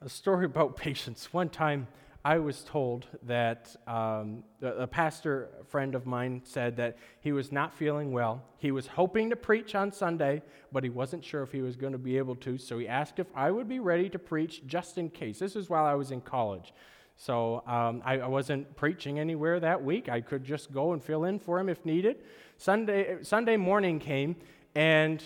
a 0.01 0.09
story 0.09 0.45
about 0.45 0.75
patience. 0.87 1.33
One 1.33 1.49
time, 1.49 1.87
I 2.25 2.39
was 2.39 2.63
told 2.63 3.07
that 3.23 3.73
um, 3.87 4.43
a, 4.61 4.85
pastor 4.85 5.49
friend 5.69 5.95
of 5.95 6.05
mine 6.05 6.41
said 6.43 6.75
that 6.75 6.97
he 7.21 7.31
was 7.31 7.53
not 7.53 7.73
feeling 7.73 8.11
well. 8.11 8.43
He 8.57 8.71
was 8.71 8.85
hoping 8.85 9.29
to 9.29 9.37
preach 9.37 9.75
on 9.75 9.93
Sunday, 9.93 10.41
but 10.73 10.83
he 10.83 10.89
wasn't 10.89 11.23
sure 11.23 11.41
if 11.41 11.53
he 11.53 11.61
was 11.61 11.77
going 11.77 11.93
to 11.93 11.97
be 11.97 12.17
able 12.17 12.35
to. 12.37 12.57
So 12.57 12.79
he 12.79 12.87
asked 12.87 13.19
if 13.19 13.27
I 13.33 13.49
would 13.49 13.69
be 13.69 13.79
ready 13.79 14.09
to 14.09 14.19
preach 14.19 14.67
just 14.67 14.97
in 14.97 15.09
case. 15.09 15.39
This 15.39 15.55
is 15.55 15.69
while 15.69 15.85
I 15.85 15.93
was 15.93 16.11
in 16.11 16.19
college. 16.19 16.73
So 17.15 17.63
um, 17.65 18.01
I, 18.03 18.19
I, 18.19 18.27
wasn't 18.27 18.75
preaching 18.75 19.19
anywhere 19.19 19.59
that 19.61 19.81
week. 19.81 20.09
I 20.09 20.19
could 20.19 20.43
just 20.43 20.73
go 20.73 20.91
and 20.91 21.01
fill 21.01 21.23
in 21.23 21.39
for 21.39 21.59
him 21.59 21.69
if 21.69 21.85
needed. 21.85 22.17
Sunday, 22.57 23.19
Sunday 23.21 23.55
morning 23.55 23.99
came, 23.99 24.35
and 24.75 25.23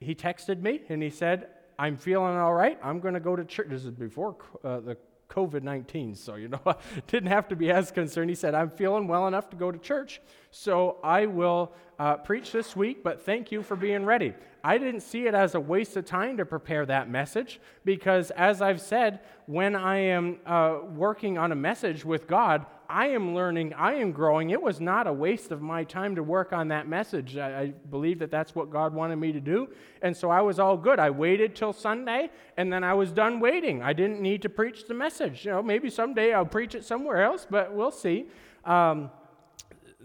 he 0.00 0.14
texted 0.14 0.60
me 0.60 0.82
and 0.88 1.02
he 1.02 1.08
said, 1.08 1.46
I'm 1.82 1.96
feeling 1.96 2.36
all 2.36 2.54
right. 2.54 2.78
I'm 2.80 3.00
going 3.00 3.14
to 3.14 3.18
go 3.20 3.34
to 3.34 3.44
church. 3.44 3.66
This 3.68 3.84
is 3.84 3.90
before 3.90 4.36
uh, 4.62 4.78
the 4.78 4.96
COVID 5.28 5.64
19, 5.64 6.14
so 6.14 6.36
you 6.36 6.46
know, 6.46 6.60
I 6.66 6.76
didn't 7.08 7.30
have 7.30 7.48
to 7.48 7.56
be 7.56 7.72
as 7.72 7.90
concerned. 7.90 8.30
He 8.30 8.36
said, 8.36 8.54
I'm 8.54 8.70
feeling 8.70 9.08
well 9.08 9.26
enough 9.26 9.50
to 9.50 9.56
go 9.56 9.72
to 9.72 9.78
church, 9.80 10.20
so 10.52 10.98
I 11.02 11.26
will 11.26 11.72
uh, 11.98 12.18
preach 12.18 12.52
this 12.52 12.76
week, 12.76 13.02
but 13.02 13.22
thank 13.22 13.50
you 13.50 13.64
for 13.64 13.74
being 13.74 14.04
ready. 14.04 14.32
I 14.62 14.78
didn't 14.78 15.00
see 15.00 15.26
it 15.26 15.34
as 15.34 15.56
a 15.56 15.60
waste 15.60 15.96
of 15.96 16.04
time 16.04 16.36
to 16.36 16.46
prepare 16.46 16.86
that 16.86 17.10
message 17.10 17.60
because, 17.84 18.30
as 18.30 18.62
I've 18.62 18.80
said, 18.80 19.18
when 19.46 19.74
I 19.74 19.96
am 19.96 20.38
uh, 20.46 20.78
working 20.94 21.36
on 21.36 21.50
a 21.50 21.56
message 21.56 22.04
with 22.04 22.28
God, 22.28 22.64
I 22.92 23.06
am 23.06 23.34
learning, 23.34 23.72
I 23.72 23.94
am 23.94 24.12
growing. 24.12 24.50
It 24.50 24.60
was 24.60 24.78
not 24.78 25.06
a 25.06 25.12
waste 25.12 25.50
of 25.50 25.62
my 25.62 25.82
time 25.82 26.14
to 26.16 26.22
work 26.22 26.52
on 26.52 26.68
that 26.68 26.86
message. 26.86 27.38
I, 27.38 27.60
I, 27.60 27.66
believe 27.90 28.18
that 28.18 28.30
that's 28.30 28.54
what 28.54 28.68
God 28.68 28.92
wanted 28.92 29.16
me 29.16 29.32
to 29.32 29.40
do. 29.40 29.70
And 30.02 30.14
so 30.14 30.28
I 30.28 30.42
was 30.42 30.58
all 30.58 30.76
good. 30.76 30.98
I 30.98 31.08
waited 31.08 31.56
till 31.56 31.72
Sunday 31.72 32.30
and 32.58 32.70
then 32.70 32.84
I 32.84 32.92
was 32.92 33.10
done 33.10 33.40
waiting. 33.40 33.82
I 33.82 33.94
didn't 33.94 34.20
need 34.20 34.42
to 34.42 34.50
preach 34.50 34.86
the 34.86 34.92
message. 34.94 35.46
You 35.46 35.52
know, 35.52 35.62
maybe 35.62 35.88
someday 35.88 36.34
I'll 36.34 36.44
preach 36.44 36.74
it 36.74 36.84
somewhere 36.84 37.22
else, 37.22 37.46
but 37.48 37.72
we'll 37.72 37.90
see. 37.90 38.26
Um, 38.66 39.10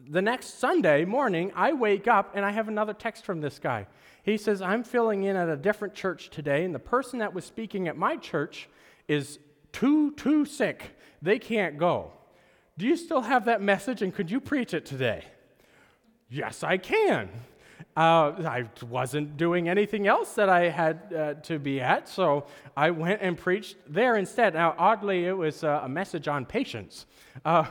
the 0.09 0.21
next 0.21 0.59
Sunday 0.59 1.03
morning, 1.03 1.51
I 1.55 1.73
wake 1.73 2.07
up 2.07 2.31
and 2.35 2.45
I 2.45 2.51
have 2.51 2.69
another 2.69 2.93
text 2.93 3.25
from 3.25 3.41
this 3.41 3.59
guy. 3.59 3.87
He 4.23 4.37
says, 4.37 4.61
I'm 4.61 4.83
filling 4.83 5.23
in 5.23 5.35
at 5.35 5.49
a 5.49 5.57
different 5.57 5.93
church 5.93 6.29
today, 6.29 6.63
and 6.63 6.73
the 6.73 6.79
person 6.79 7.19
that 7.19 7.33
was 7.33 7.43
speaking 7.43 7.87
at 7.87 7.97
my 7.97 8.15
church 8.15 8.69
is 9.07 9.39
too, 9.73 10.11
too 10.11 10.45
sick. 10.45 10.97
They 11.21 11.39
can't 11.39 11.77
go. 11.77 12.11
Do 12.77 12.85
you 12.85 12.95
still 12.95 13.21
have 13.21 13.45
that 13.45 13.61
message 13.61 14.03
and 14.03 14.13
could 14.13 14.29
you 14.29 14.39
preach 14.39 14.73
it 14.73 14.85
today? 14.85 15.23
Yes, 16.29 16.63
I 16.63 16.77
can. 16.77 17.29
Uh, 17.95 18.33
I 18.45 18.65
wasn't 18.87 19.37
doing 19.37 19.67
anything 19.67 20.05
else 20.05 20.35
that 20.35 20.49
I 20.49 20.69
had 20.69 21.13
uh, 21.13 21.33
to 21.45 21.57
be 21.57 21.81
at, 21.81 22.07
so 22.07 22.45
I 22.75 22.91
went 22.91 23.21
and 23.23 23.35
preached 23.35 23.77
there 23.87 24.15
instead. 24.15 24.53
Now, 24.53 24.75
oddly, 24.77 25.25
it 25.25 25.35
was 25.35 25.63
uh, 25.63 25.81
a 25.83 25.89
message 25.89 26.27
on 26.27 26.45
patience, 26.45 27.07
uh, 27.43 27.65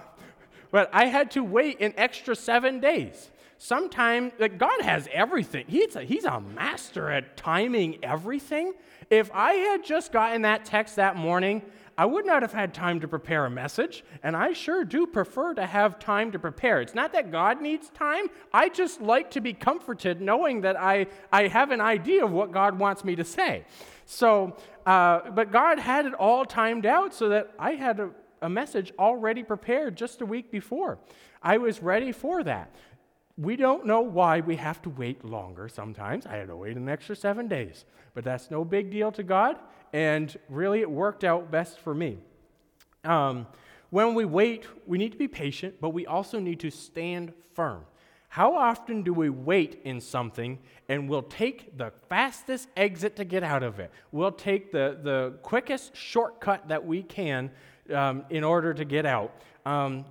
but 0.72 0.90
I 0.92 1.04
had 1.04 1.30
to 1.32 1.44
wait 1.44 1.80
an 1.80 1.94
extra 1.96 2.34
seven 2.34 2.80
days. 2.80 3.30
Sometimes, 3.58 4.32
like, 4.40 4.58
God 4.58 4.80
has 4.82 5.08
everything. 5.12 5.66
He's 5.68 5.94
a, 5.94 6.02
he's 6.02 6.24
a 6.24 6.40
master 6.40 7.08
at 7.08 7.36
timing 7.36 8.04
everything. 8.04 8.74
If 9.10 9.30
I 9.32 9.52
had 9.52 9.84
just 9.84 10.12
gotten 10.12 10.42
that 10.42 10.64
text 10.64 10.96
that 10.96 11.14
morning, 11.14 11.62
I 11.98 12.04
would 12.04 12.26
not 12.26 12.42
have 12.42 12.52
had 12.52 12.74
time 12.74 13.00
to 13.00 13.08
prepare 13.08 13.46
a 13.46 13.50
message, 13.50 14.04
and 14.22 14.36
I 14.36 14.52
sure 14.52 14.84
do 14.84 15.06
prefer 15.06 15.54
to 15.54 15.64
have 15.64 15.98
time 15.98 16.30
to 16.32 16.38
prepare. 16.38 16.82
It's 16.82 16.94
not 16.94 17.12
that 17.14 17.32
God 17.32 17.62
needs 17.62 17.88
time, 17.90 18.26
I 18.52 18.68
just 18.68 19.00
like 19.00 19.30
to 19.30 19.40
be 19.40 19.54
comforted 19.54 20.20
knowing 20.20 20.60
that 20.60 20.78
I, 20.78 21.06
I 21.32 21.48
have 21.48 21.70
an 21.70 21.80
idea 21.80 22.24
of 22.24 22.32
what 22.32 22.52
God 22.52 22.78
wants 22.78 23.02
me 23.02 23.16
to 23.16 23.24
say. 23.24 23.64
So, 24.04 24.56
uh, 24.84 25.30
but 25.30 25.50
God 25.50 25.78
had 25.78 26.04
it 26.04 26.12
all 26.14 26.44
timed 26.44 26.84
out 26.84 27.14
so 27.14 27.30
that 27.30 27.52
I 27.58 27.72
had 27.72 27.98
a, 27.98 28.10
a 28.42 28.48
message 28.48 28.92
already 28.98 29.42
prepared 29.42 29.96
just 29.96 30.20
a 30.20 30.26
week 30.26 30.50
before. 30.50 30.98
I 31.42 31.56
was 31.56 31.82
ready 31.82 32.12
for 32.12 32.44
that. 32.44 32.74
We 33.38 33.56
don't 33.56 33.86
know 33.86 34.02
why 34.02 34.40
we 34.40 34.56
have 34.56 34.82
to 34.82 34.90
wait 34.90 35.24
longer 35.24 35.68
sometimes. 35.68 36.26
I 36.26 36.36
had 36.36 36.48
to 36.48 36.56
wait 36.56 36.76
an 36.76 36.88
extra 36.88 37.16
seven 37.16 37.48
days, 37.48 37.86
but 38.14 38.22
that's 38.22 38.50
no 38.50 38.64
big 38.64 38.90
deal 38.90 39.10
to 39.12 39.22
God 39.22 39.56
and 39.92 40.36
really 40.48 40.80
it 40.80 40.90
worked 40.90 41.24
out 41.24 41.50
best 41.50 41.80
for 41.80 41.94
me. 41.94 42.18
Um, 43.04 43.46
when 43.90 44.14
we 44.14 44.24
wait, 44.24 44.66
we 44.86 44.98
need 44.98 45.12
to 45.12 45.18
be 45.18 45.28
patient, 45.28 45.76
but 45.80 45.90
we 45.90 46.06
also 46.06 46.38
need 46.38 46.60
to 46.60 46.70
stand 46.70 47.32
firm. 47.54 47.84
How 48.28 48.54
often 48.54 49.02
do 49.02 49.14
we 49.14 49.30
wait 49.30 49.80
in 49.84 50.00
something 50.00 50.58
and 50.88 51.08
we'll 51.08 51.22
take 51.22 51.78
the 51.78 51.92
fastest 52.08 52.68
exit 52.76 53.16
to 53.16 53.24
get 53.24 53.42
out 53.42 53.62
of 53.62 53.80
it? 53.80 53.90
We'll 54.12 54.32
take 54.32 54.72
the, 54.72 54.98
the 55.02 55.38
quickest 55.42 55.96
shortcut 55.96 56.68
that 56.68 56.84
we 56.84 57.02
can 57.02 57.50
um, 57.94 58.24
in 58.28 58.44
order 58.44 58.74
to 58.74 58.84
get 58.84 59.06
out. 59.06 59.32
Um, 59.64 60.04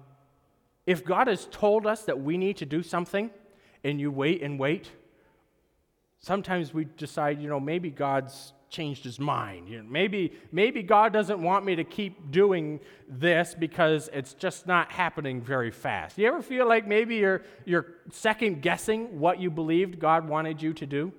if 0.88 1.04
God 1.04 1.28
has 1.28 1.46
told 1.52 1.86
us 1.86 2.04
that 2.04 2.20
we 2.20 2.38
need 2.38 2.58
to 2.58 2.66
do 2.66 2.82
something 2.82 3.30
and 3.84 4.00
you 4.00 4.10
wait 4.10 4.42
and 4.42 4.58
wait, 4.58 4.90
sometimes 6.20 6.74
we 6.74 6.86
decide, 6.86 7.40
you 7.40 7.50
know, 7.50 7.60
maybe 7.60 7.92
God's 7.92 8.54
changed 8.69 9.04
his 9.04 9.19
mind. 9.19 9.69
You 9.69 9.78
know, 9.78 9.89
maybe, 9.89 10.34
maybe 10.51 10.84
God 10.84 11.13
doesn't 11.13 11.41
want 11.41 11.65
me 11.65 11.75
to 11.75 11.84
keep 11.84 12.32
doing 12.32 12.80
this 13.08 13.56
because 13.58 14.10
it's 14.13 14.34
just 14.34 14.67
not 14.67 14.91
happening 14.91 15.41
very 15.41 15.71
fast. 15.71 16.17
You 16.17 16.28
ever 16.28 16.41
feel 16.41 16.67
like 16.67 16.88
maybe 16.88 17.15
you're, 17.15 17.43
you're 17.65 17.88
second 18.12 18.62
guessing 18.62 19.19
what 19.19 19.39
you 19.39 19.49
believed 19.49 19.99
God 19.99 20.28
wanted 20.28 20.62
you 20.62 20.73
to 20.73 20.86
do? 20.86 21.12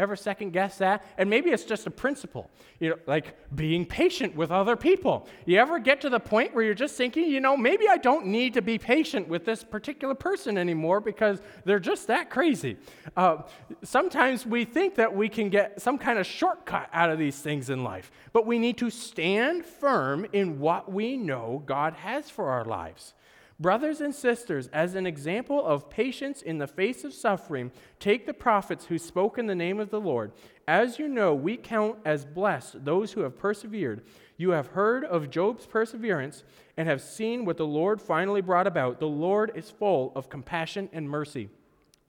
Ever 0.00 0.16
second 0.16 0.52
guess 0.52 0.78
that? 0.78 1.04
And 1.18 1.28
maybe 1.28 1.50
it's 1.50 1.64
just 1.64 1.86
a 1.86 1.90
principle, 1.90 2.50
you 2.78 2.88
know, 2.88 2.96
like 3.06 3.36
being 3.54 3.84
patient 3.84 4.34
with 4.34 4.50
other 4.50 4.74
people. 4.74 5.28
You 5.44 5.58
ever 5.58 5.78
get 5.78 6.00
to 6.00 6.08
the 6.08 6.18
point 6.18 6.54
where 6.54 6.64
you're 6.64 6.72
just 6.72 6.96
thinking, 6.96 7.30
you 7.30 7.38
know, 7.38 7.54
maybe 7.54 7.86
I 7.86 7.98
don't 7.98 8.24
need 8.26 8.54
to 8.54 8.62
be 8.62 8.78
patient 8.78 9.28
with 9.28 9.44
this 9.44 9.62
particular 9.62 10.14
person 10.14 10.56
anymore 10.56 11.02
because 11.02 11.42
they're 11.66 11.78
just 11.78 12.06
that 12.06 12.30
crazy. 12.30 12.78
Uh, 13.14 13.42
sometimes 13.82 14.46
we 14.46 14.64
think 14.64 14.94
that 14.94 15.14
we 15.14 15.28
can 15.28 15.50
get 15.50 15.82
some 15.82 15.98
kind 15.98 16.18
of 16.18 16.26
shortcut 16.26 16.88
out 16.94 17.10
of 17.10 17.18
these 17.18 17.38
things 17.38 17.68
in 17.68 17.84
life, 17.84 18.10
but 18.32 18.46
we 18.46 18.58
need 18.58 18.78
to 18.78 18.88
stand 18.88 19.66
firm 19.66 20.26
in 20.32 20.60
what 20.60 20.90
we 20.90 21.18
know 21.18 21.62
God 21.66 21.92
has 21.92 22.30
for 22.30 22.48
our 22.48 22.64
lives. 22.64 23.12
Brothers 23.60 24.00
and 24.00 24.14
sisters, 24.14 24.68
as 24.72 24.94
an 24.94 25.06
example 25.06 25.62
of 25.62 25.90
patience 25.90 26.40
in 26.40 26.56
the 26.56 26.66
face 26.66 27.04
of 27.04 27.12
suffering, 27.12 27.70
take 27.98 28.24
the 28.24 28.32
prophets 28.32 28.86
who 28.86 28.96
spoke 28.96 29.36
in 29.36 29.44
the 29.44 29.54
name 29.54 29.78
of 29.78 29.90
the 29.90 30.00
Lord. 30.00 30.32
As 30.66 30.98
you 30.98 31.08
know, 31.08 31.34
we 31.34 31.58
count 31.58 31.98
as 32.06 32.24
blessed 32.24 32.86
those 32.86 33.12
who 33.12 33.20
have 33.20 33.36
persevered. 33.36 34.02
You 34.38 34.50
have 34.50 34.68
heard 34.68 35.04
of 35.04 35.28
Job's 35.28 35.66
perseverance 35.66 36.42
and 36.78 36.88
have 36.88 37.02
seen 37.02 37.44
what 37.44 37.58
the 37.58 37.66
Lord 37.66 38.00
finally 38.00 38.40
brought 38.40 38.66
about. 38.66 38.98
The 38.98 39.06
Lord 39.06 39.52
is 39.54 39.70
full 39.70 40.12
of 40.16 40.30
compassion 40.30 40.88
and 40.94 41.08
mercy. 41.08 41.50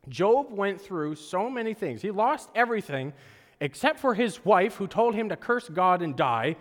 Job 0.07 0.53
went 0.53 0.79
through 0.79 1.15
so 1.15 1.49
many 1.49 1.73
things. 1.73 2.01
He 2.01 2.11
lost 2.11 2.49
everything 2.55 3.11
except 3.59 3.99
for 3.99 4.13
his 4.13 4.43
wife, 4.45 4.75
who 4.75 4.87
told 4.87 5.15
him 5.15 5.27
to 5.29 5.35
curse 5.35 5.67
God 5.67 6.01
and 6.01 6.15
die. 6.15 6.55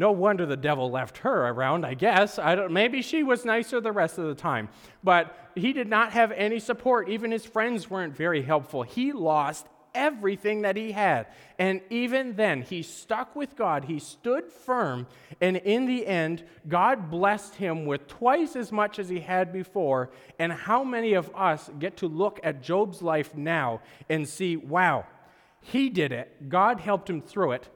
No 0.00 0.12
wonder 0.12 0.46
the 0.46 0.56
devil 0.56 0.90
left 0.90 1.18
her 1.18 1.48
around, 1.48 1.84
I 1.84 1.92
guess. 1.92 2.38
I 2.38 2.54
don't, 2.54 2.72
maybe 2.72 3.02
she 3.02 3.22
was 3.22 3.44
nicer 3.44 3.82
the 3.82 3.92
rest 3.92 4.16
of 4.16 4.24
the 4.24 4.34
time. 4.34 4.70
But 5.04 5.36
he 5.54 5.74
did 5.74 5.88
not 5.88 6.12
have 6.12 6.32
any 6.32 6.58
support. 6.58 7.10
Even 7.10 7.30
his 7.30 7.44
friends 7.44 7.90
weren't 7.90 8.16
very 8.16 8.40
helpful. 8.40 8.82
He 8.82 9.12
lost 9.12 9.66
everything 9.94 10.62
that 10.62 10.74
he 10.74 10.92
had. 10.92 11.26
And 11.58 11.82
even 11.90 12.34
then, 12.36 12.62
he 12.62 12.80
stuck 12.82 13.36
with 13.36 13.56
God. 13.56 13.84
He 13.84 13.98
stood 13.98 14.50
firm. 14.50 15.06
And 15.38 15.58
in 15.58 15.84
the 15.84 16.06
end, 16.06 16.44
God 16.66 17.10
blessed 17.10 17.56
him 17.56 17.84
with 17.84 18.08
twice 18.08 18.56
as 18.56 18.72
much 18.72 18.98
as 18.98 19.10
he 19.10 19.20
had 19.20 19.52
before. 19.52 20.08
And 20.38 20.50
how 20.50 20.82
many 20.82 21.12
of 21.12 21.30
us 21.36 21.68
get 21.78 21.98
to 21.98 22.08
look 22.08 22.40
at 22.42 22.62
Job's 22.62 23.02
life 23.02 23.34
now 23.34 23.82
and 24.08 24.26
see, 24.26 24.56
wow, 24.56 25.04
he 25.60 25.90
did 25.90 26.10
it. 26.10 26.48
God 26.48 26.80
helped 26.80 27.10
him 27.10 27.20
through 27.20 27.52
it. 27.52 27.68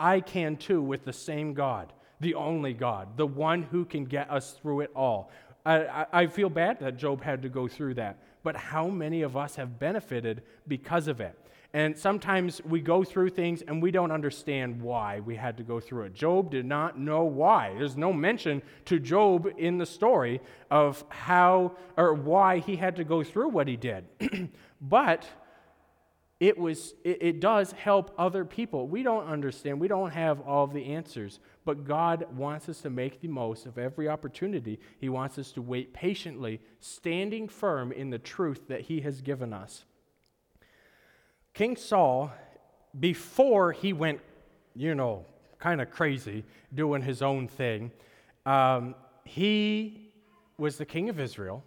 I 0.00 0.20
can 0.20 0.56
too 0.56 0.82
with 0.82 1.04
the 1.04 1.12
same 1.12 1.54
God, 1.54 1.92
the 2.18 2.34
only 2.34 2.72
God, 2.72 3.16
the 3.16 3.26
one 3.26 3.62
who 3.62 3.84
can 3.84 4.06
get 4.06 4.30
us 4.30 4.52
through 4.52 4.80
it 4.80 4.90
all. 4.96 5.30
I, 5.64 6.06
I, 6.10 6.26
feel 6.26 6.48
bad 6.48 6.80
that 6.80 6.96
Job 6.96 7.22
had 7.22 7.42
to 7.42 7.50
go 7.50 7.68
through 7.68 7.94
that, 7.94 8.16
but 8.42 8.56
how 8.56 8.88
many 8.88 9.20
of 9.20 9.36
us 9.36 9.56
have 9.56 9.78
benefited 9.78 10.42
because 10.66 11.06
of 11.06 11.20
it? 11.20 11.38
And 11.72 11.96
sometimes 11.96 12.60
we 12.64 12.80
go 12.80 13.04
through 13.04 13.30
things 13.30 13.62
and 13.62 13.80
we 13.80 13.92
don't 13.92 14.10
understand 14.10 14.80
why 14.82 15.20
we 15.20 15.36
had 15.36 15.56
to 15.58 15.62
go 15.62 15.78
through 15.78 16.04
it. 16.04 16.14
Job 16.14 16.50
did 16.50 16.64
not 16.64 16.98
know 16.98 17.22
why. 17.22 17.74
There's 17.78 17.96
no 17.96 18.12
mention 18.12 18.62
to 18.86 18.98
Job 18.98 19.48
in 19.56 19.78
the 19.78 19.86
story 19.86 20.40
of 20.70 21.04
how 21.10 21.76
or 21.96 22.14
why 22.14 22.58
he 22.58 22.74
had 22.74 22.96
to 22.96 23.04
go 23.04 23.22
through 23.22 23.50
what 23.50 23.68
he 23.68 23.76
did. 23.76 24.04
but 24.80 25.26
it 26.40 26.58
was 26.58 26.94
it, 27.04 27.18
it, 27.20 27.40
does 27.40 27.72
help 27.72 28.12
other 28.16 28.46
people. 28.46 28.88
We 28.88 29.02
don't 29.02 29.26
understand. 29.26 29.78
We 29.78 29.88
don't 29.88 30.10
have 30.10 30.40
all 30.40 30.66
the 30.66 30.86
answers. 30.86 31.38
But 31.66 31.84
god 31.84 32.26
wants 32.34 32.68
us 32.68 32.80
to 32.80 32.90
make 32.90 33.20
the 33.20 33.28
most 33.28 33.66
of 33.66 33.76
every 33.76 34.08
opportunity. 34.08 34.80
He 34.98 35.10
wants 35.10 35.38
us 35.38 35.52
to 35.52 35.62
wait 35.62 35.92
patiently 35.92 36.60
standing 36.80 37.46
firm 37.46 37.92
in 37.92 38.08
the 38.08 38.18
truth 38.18 38.68
that 38.68 38.80
he 38.82 39.02
has 39.02 39.20
given 39.20 39.52
us. 39.52 39.84
King 41.52 41.76
saul 41.76 42.32
before 42.98 43.72
he 43.72 43.92
went 43.92 44.20
you 44.74 44.94
know 44.94 45.24
kind 45.58 45.80
of 45.80 45.90
crazy 45.90 46.44
doing 46.74 47.02
his 47.02 47.22
own 47.22 47.46
thing 47.46 47.90
um, 48.46 48.94
he 49.24 50.12
was 50.58 50.76
the 50.78 50.84
king 50.84 51.08
of 51.08 51.20
israel 51.20 51.62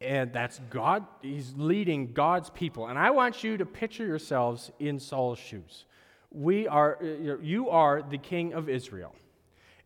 and 0.00 0.32
that's 0.32 0.60
God, 0.70 1.06
he's 1.22 1.54
leading 1.56 2.12
God's 2.12 2.50
people. 2.50 2.88
And 2.88 2.98
I 2.98 3.10
want 3.10 3.42
you 3.42 3.56
to 3.56 3.64
picture 3.64 4.04
yourselves 4.04 4.70
in 4.78 4.98
Saul's 4.98 5.38
shoes. 5.38 5.86
We 6.30 6.68
are, 6.68 6.98
uh, 7.00 7.38
you 7.40 7.70
are 7.70 8.02
the 8.02 8.18
king 8.18 8.52
of 8.52 8.68
Israel. 8.68 9.14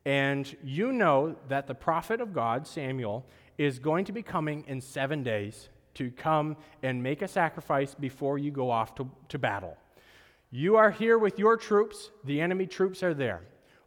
And 0.04 0.54
you 0.64 0.92
know 0.92 1.36
that 1.48 1.66
the 1.66 1.74
prophet 1.74 2.20
of 2.20 2.32
God, 2.32 2.66
Samuel, 2.66 3.24
is 3.58 3.78
going 3.78 4.06
to 4.06 4.12
be 4.12 4.22
coming 4.22 4.64
in 4.66 4.80
seven 4.80 5.22
days 5.22 5.68
to 5.94 6.10
come 6.10 6.56
and 6.82 7.02
make 7.02 7.22
a 7.22 7.28
sacrifice 7.28 7.94
before 7.94 8.38
you 8.38 8.50
go 8.50 8.70
off 8.70 8.94
to, 8.94 9.08
to 9.28 9.38
battle. 9.38 9.76
You 10.50 10.76
are 10.76 10.90
here 10.90 11.18
with 11.18 11.38
your 11.38 11.56
troops, 11.56 12.10
the 12.24 12.40
enemy 12.40 12.66
troops 12.66 13.02
are 13.02 13.14
there. 13.14 13.42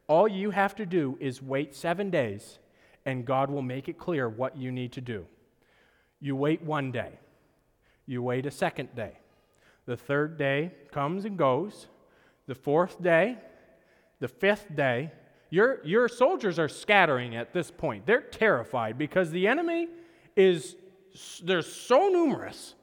All 0.08 0.28
you 0.28 0.52
have 0.52 0.76
to 0.76 0.86
do 0.86 1.18
is 1.20 1.42
wait 1.42 1.76
seven 1.76 2.10
days, 2.10 2.60
and 3.06 3.26
God 3.26 3.50
will 3.50 3.62
make 3.62 3.90
it 3.90 3.98
clear 3.98 4.30
what 4.30 4.56
you 4.56 4.72
need 4.72 4.92
to 4.94 5.02
do. 5.02 5.26
You 6.24 6.38
wait 6.38 6.62
one 6.62 6.94
day. 6.94 7.20
You 8.06 8.24
wait 8.24 8.46
a 8.46 8.52
second 8.52 8.96
day. 8.96 9.12
The 9.86 9.98
third 9.98 10.38
day 10.38 10.72
comes 10.90 11.26
and 11.26 11.38
goes. 11.38 11.88
The 12.48 12.56
fourth 12.56 13.04
day, 13.04 13.38
the 14.22 14.30
fifth 14.30 14.74
day, 14.74 15.12
your, 15.50 15.86
your 15.86 16.08
soldiers 16.08 16.60
are 16.60 16.70
scattering 16.70 17.36
at 17.36 17.52
this 17.52 17.70
point. 17.70 18.06
They're 18.06 18.22
terrified 18.22 18.98
because 18.98 19.32
the 19.32 19.50
enemy 19.50 19.90
is, 20.38 20.78
they're 21.44 21.62
so 21.62 22.08
numerous. 22.08 22.76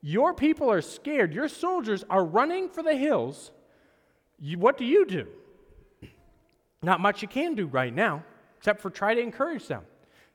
Your 0.00 0.32
people 0.32 0.72
are 0.72 0.80
scared. 0.80 1.34
Your 1.34 1.48
soldiers 1.48 2.02
are 2.08 2.24
running 2.24 2.70
for 2.70 2.82
the 2.82 2.96
hills. 2.96 3.50
You, 4.38 4.58
what 4.58 4.78
do 4.78 4.86
you 4.86 5.04
do? 5.04 5.26
Not 6.82 7.00
much 7.00 7.20
you 7.20 7.28
can 7.28 7.54
do 7.54 7.66
right 7.66 7.94
now, 7.94 8.24
except 8.56 8.80
for 8.80 8.88
try 8.88 9.14
to 9.14 9.20
encourage 9.20 9.66
them. 9.66 9.82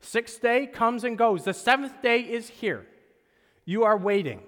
Sixth 0.00 0.40
day 0.40 0.66
comes 0.66 1.04
and 1.04 1.16
goes. 1.18 1.44
The 1.44 1.54
seventh 1.54 2.02
day 2.02 2.20
is 2.20 2.48
here. 2.48 2.86
You 3.64 3.84
are 3.84 3.96
waiting. 3.96 4.42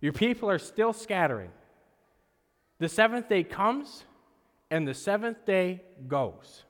Your 0.00 0.12
people 0.12 0.50
are 0.50 0.58
still 0.58 0.92
scattering. 0.92 1.50
The 2.78 2.88
seventh 2.88 3.28
day 3.28 3.44
comes 3.44 4.04
and 4.70 4.86
the 4.86 4.94
seventh 4.94 5.44
day 5.44 5.82
goes. 6.06 6.64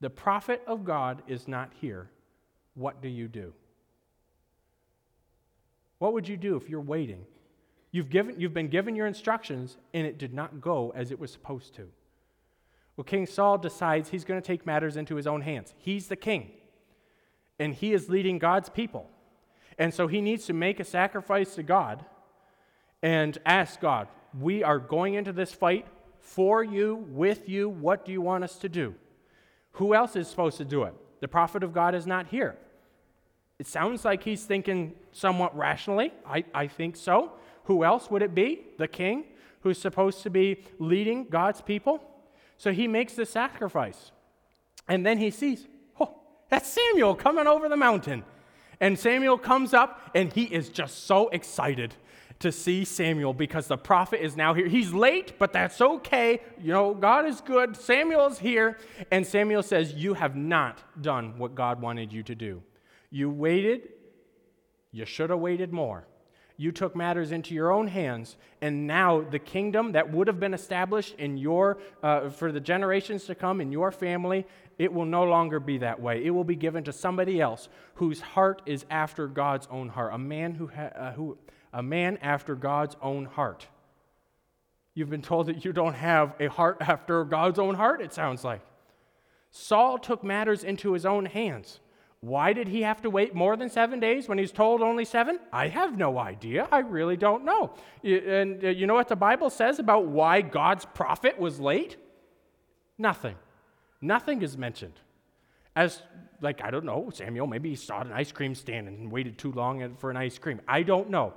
The 0.00 0.10
prophet 0.10 0.62
of 0.66 0.84
God 0.84 1.22
is 1.26 1.48
not 1.48 1.72
here. 1.80 2.10
What 2.74 3.00
do 3.00 3.08
you 3.08 3.28
do? 3.28 3.52
What 5.98 6.12
would 6.12 6.28
you 6.28 6.36
do 6.36 6.56
if 6.56 6.68
you're 6.68 6.80
waiting? 6.80 7.24
You've, 7.92 8.10
given, 8.10 8.38
you've 8.38 8.52
been 8.52 8.68
given 8.68 8.96
your 8.96 9.06
instructions 9.06 9.78
and 9.94 10.06
it 10.06 10.18
did 10.18 10.34
not 10.34 10.60
go 10.60 10.92
as 10.94 11.10
it 11.10 11.18
was 11.18 11.30
supposed 11.30 11.74
to. 11.76 11.88
Well, 12.96 13.04
King 13.04 13.26
Saul 13.26 13.58
decides 13.58 14.10
he's 14.10 14.24
going 14.24 14.40
to 14.40 14.46
take 14.46 14.66
matters 14.66 14.96
into 14.96 15.14
his 15.14 15.26
own 15.26 15.40
hands. 15.40 15.74
He's 15.78 16.08
the 16.08 16.16
king 16.16 16.50
and 17.58 17.74
he 17.74 17.92
is 17.92 18.08
leading 18.08 18.38
God's 18.38 18.68
people. 18.68 19.10
And 19.78 19.92
so 19.92 20.06
he 20.06 20.20
needs 20.20 20.46
to 20.46 20.52
make 20.52 20.80
a 20.80 20.84
sacrifice 20.84 21.54
to 21.56 21.62
God 21.62 22.04
and 23.02 23.36
ask 23.44 23.80
God, 23.80 24.08
We 24.38 24.62
are 24.62 24.78
going 24.78 25.14
into 25.14 25.32
this 25.32 25.52
fight 25.52 25.86
for 26.20 26.64
you, 26.64 27.06
with 27.10 27.48
you. 27.48 27.68
What 27.68 28.04
do 28.04 28.12
you 28.12 28.20
want 28.20 28.44
us 28.44 28.56
to 28.58 28.68
do? 28.68 28.94
Who 29.72 29.94
else 29.94 30.16
is 30.16 30.28
supposed 30.28 30.56
to 30.58 30.64
do 30.64 30.84
it? 30.84 30.94
The 31.20 31.28
prophet 31.28 31.62
of 31.62 31.72
God 31.72 31.94
is 31.94 32.06
not 32.06 32.28
here. 32.28 32.56
It 33.58 33.66
sounds 33.66 34.04
like 34.04 34.22
he's 34.24 34.44
thinking 34.44 34.94
somewhat 35.12 35.56
rationally. 35.56 36.12
I, 36.26 36.44
I 36.52 36.66
think 36.66 36.96
so. 36.96 37.32
Who 37.64 37.84
else 37.84 38.10
would 38.10 38.22
it 38.22 38.34
be? 38.34 38.62
The 38.78 38.88
king, 38.88 39.24
who's 39.60 39.78
supposed 39.78 40.22
to 40.22 40.30
be 40.30 40.64
leading 40.78 41.26
God's 41.28 41.60
people? 41.60 42.02
So 42.56 42.72
he 42.72 42.88
makes 42.88 43.14
the 43.14 43.26
sacrifice. 43.26 44.12
And 44.88 45.04
then 45.04 45.18
he 45.18 45.30
sees, 45.30 45.66
that's 46.54 46.68
Samuel 46.68 47.16
coming 47.16 47.48
over 47.48 47.68
the 47.68 47.76
mountain. 47.76 48.22
And 48.78 48.96
Samuel 48.96 49.38
comes 49.38 49.74
up 49.74 50.12
and 50.14 50.32
he 50.32 50.44
is 50.44 50.68
just 50.68 51.04
so 51.04 51.28
excited 51.30 51.96
to 52.38 52.52
see 52.52 52.84
Samuel 52.84 53.34
because 53.34 53.66
the 53.66 53.76
prophet 53.76 54.24
is 54.24 54.36
now 54.36 54.54
here. 54.54 54.68
He's 54.68 54.92
late, 54.92 55.36
but 55.36 55.52
that's 55.52 55.80
okay. 55.80 56.40
You 56.60 56.72
know, 56.72 56.94
God 56.94 57.26
is 57.26 57.40
good. 57.40 57.76
Samuel 57.76 58.28
is 58.28 58.38
here. 58.38 58.78
And 59.10 59.26
Samuel 59.26 59.64
says, 59.64 59.94
You 59.94 60.14
have 60.14 60.36
not 60.36 60.78
done 61.02 61.38
what 61.38 61.56
God 61.56 61.80
wanted 61.80 62.12
you 62.12 62.22
to 62.22 62.36
do. 62.36 62.62
You 63.10 63.30
waited, 63.30 63.88
you 64.92 65.04
should 65.06 65.30
have 65.30 65.40
waited 65.40 65.72
more. 65.72 66.06
You 66.56 66.70
took 66.70 66.94
matters 66.94 67.32
into 67.32 67.54
your 67.54 67.72
own 67.72 67.88
hands, 67.88 68.36
and 68.60 68.86
now 68.86 69.22
the 69.22 69.40
kingdom 69.40 69.92
that 69.92 70.12
would 70.12 70.28
have 70.28 70.38
been 70.38 70.54
established 70.54 71.16
in 71.18 71.36
your, 71.36 71.78
uh, 72.02 72.30
for 72.30 72.52
the 72.52 72.60
generations 72.60 73.24
to 73.24 73.34
come 73.34 73.60
in 73.60 73.72
your 73.72 73.90
family 73.90 74.46
it 74.78 74.92
will 74.92 75.04
no 75.04 75.24
longer 75.24 75.60
be 75.60 75.78
that 75.78 76.00
way. 76.00 76.24
It 76.24 76.30
will 76.30 76.44
be 76.44 76.56
given 76.56 76.84
to 76.84 76.92
somebody 76.92 77.40
else 77.40 77.68
whose 77.94 78.20
heart 78.20 78.62
is 78.66 78.84
after 78.90 79.26
God's 79.26 79.68
own 79.70 79.88
heart, 79.88 80.12
a 80.12 80.18
man 80.18 80.54
who, 80.54 80.66
ha- 80.68 80.90
uh, 80.96 81.12
who 81.12 81.38
a 81.72 81.82
man 81.82 82.18
after 82.18 82.54
God's 82.54 82.96
own 83.02 83.24
heart. 83.24 83.66
You've 84.94 85.10
been 85.10 85.22
told 85.22 85.46
that 85.46 85.64
you 85.64 85.72
don't 85.72 85.94
have 85.94 86.34
a 86.38 86.46
heart 86.48 86.78
after 86.80 87.24
God's 87.24 87.58
own 87.58 87.74
heart, 87.74 88.00
it 88.00 88.12
sounds 88.12 88.44
like. 88.44 88.60
Saul 89.50 89.98
took 89.98 90.24
matters 90.24 90.64
into 90.64 90.92
his 90.92 91.06
own 91.06 91.26
hands. 91.26 91.80
Why 92.24 92.54
did 92.54 92.68
he 92.68 92.80
have 92.80 93.02
to 93.02 93.10
wait 93.10 93.34
more 93.34 93.54
than 93.54 93.68
seven 93.68 94.00
days 94.00 94.28
when 94.28 94.38
he's 94.38 94.50
told 94.50 94.80
only 94.80 95.04
seven? 95.04 95.38
I 95.52 95.68
have 95.68 95.98
no 95.98 96.18
idea. 96.18 96.66
I 96.72 96.78
really 96.78 97.18
don't 97.18 97.44
know. 97.44 97.74
And 98.02 98.64
uh, 98.64 98.68
you 98.68 98.86
know 98.86 98.94
what 98.94 99.08
the 99.08 99.16
Bible 99.16 99.50
says 99.50 99.78
about 99.78 100.06
why 100.06 100.40
God's 100.40 100.86
prophet 100.86 101.38
was 101.38 101.60
late? 101.60 101.98
Nothing. 102.96 103.34
Nothing 104.00 104.40
is 104.40 104.56
mentioned. 104.56 104.94
As, 105.76 106.00
like, 106.40 106.64
I 106.64 106.70
don't 106.70 106.86
know, 106.86 107.10
Samuel, 107.12 107.46
maybe 107.46 107.68
he 107.68 107.76
saw 107.76 108.00
an 108.00 108.10
ice 108.10 108.32
cream 108.32 108.54
stand 108.54 108.88
and 108.88 109.12
waited 109.12 109.36
too 109.36 109.52
long 109.52 109.94
for 109.96 110.10
an 110.10 110.16
ice 110.16 110.38
cream. 110.38 110.62
I 110.66 110.82
don't 110.82 111.10
know. 111.10 111.34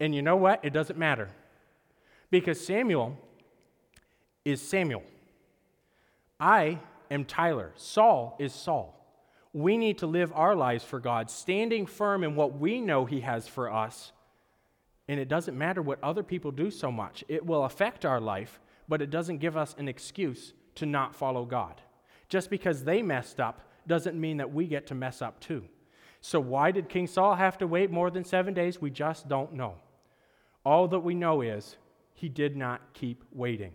And 0.00 0.14
you 0.14 0.22
know 0.22 0.36
what? 0.36 0.64
It 0.64 0.72
doesn't 0.72 0.98
matter. 0.98 1.28
Because 2.30 2.58
Samuel 2.58 3.18
is 4.46 4.62
Samuel. 4.62 5.02
I 6.40 6.78
am 7.10 7.26
Tyler. 7.26 7.72
Saul 7.76 8.34
is 8.38 8.54
Saul. 8.54 8.97
We 9.58 9.76
need 9.76 9.98
to 9.98 10.06
live 10.06 10.32
our 10.36 10.54
lives 10.54 10.84
for 10.84 11.00
God, 11.00 11.28
standing 11.28 11.84
firm 11.84 12.22
in 12.22 12.36
what 12.36 12.56
we 12.56 12.80
know 12.80 13.06
He 13.06 13.22
has 13.22 13.48
for 13.48 13.72
us. 13.72 14.12
And 15.08 15.18
it 15.18 15.26
doesn't 15.26 15.58
matter 15.58 15.82
what 15.82 15.98
other 16.00 16.22
people 16.22 16.52
do 16.52 16.70
so 16.70 16.92
much. 16.92 17.24
It 17.26 17.44
will 17.44 17.64
affect 17.64 18.04
our 18.04 18.20
life, 18.20 18.60
but 18.88 19.02
it 19.02 19.10
doesn't 19.10 19.38
give 19.38 19.56
us 19.56 19.74
an 19.76 19.88
excuse 19.88 20.52
to 20.76 20.86
not 20.86 21.12
follow 21.12 21.44
God. 21.44 21.82
Just 22.28 22.50
because 22.50 22.84
they 22.84 23.02
messed 23.02 23.40
up 23.40 23.68
doesn't 23.88 24.20
mean 24.20 24.36
that 24.36 24.54
we 24.54 24.68
get 24.68 24.86
to 24.86 24.94
mess 24.94 25.20
up 25.20 25.40
too. 25.40 25.64
So, 26.20 26.38
why 26.38 26.70
did 26.70 26.88
King 26.88 27.08
Saul 27.08 27.34
have 27.34 27.58
to 27.58 27.66
wait 27.66 27.90
more 27.90 28.12
than 28.12 28.22
seven 28.22 28.54
days? 28.54 28.80
We 28.80 28.90
just 28.90 29.26
don't 29.26 29.54
know. 29.54 29.74
All 30.64 30.86
that 30.86 31.00
we 31.00 31.16
know 31.16 31.40
is 31.40 31.78
he 32.14 32.28
did 32.28 32.56
not 32.56 32.80
keep 32.94 33.24
waiting. 33.32 33.72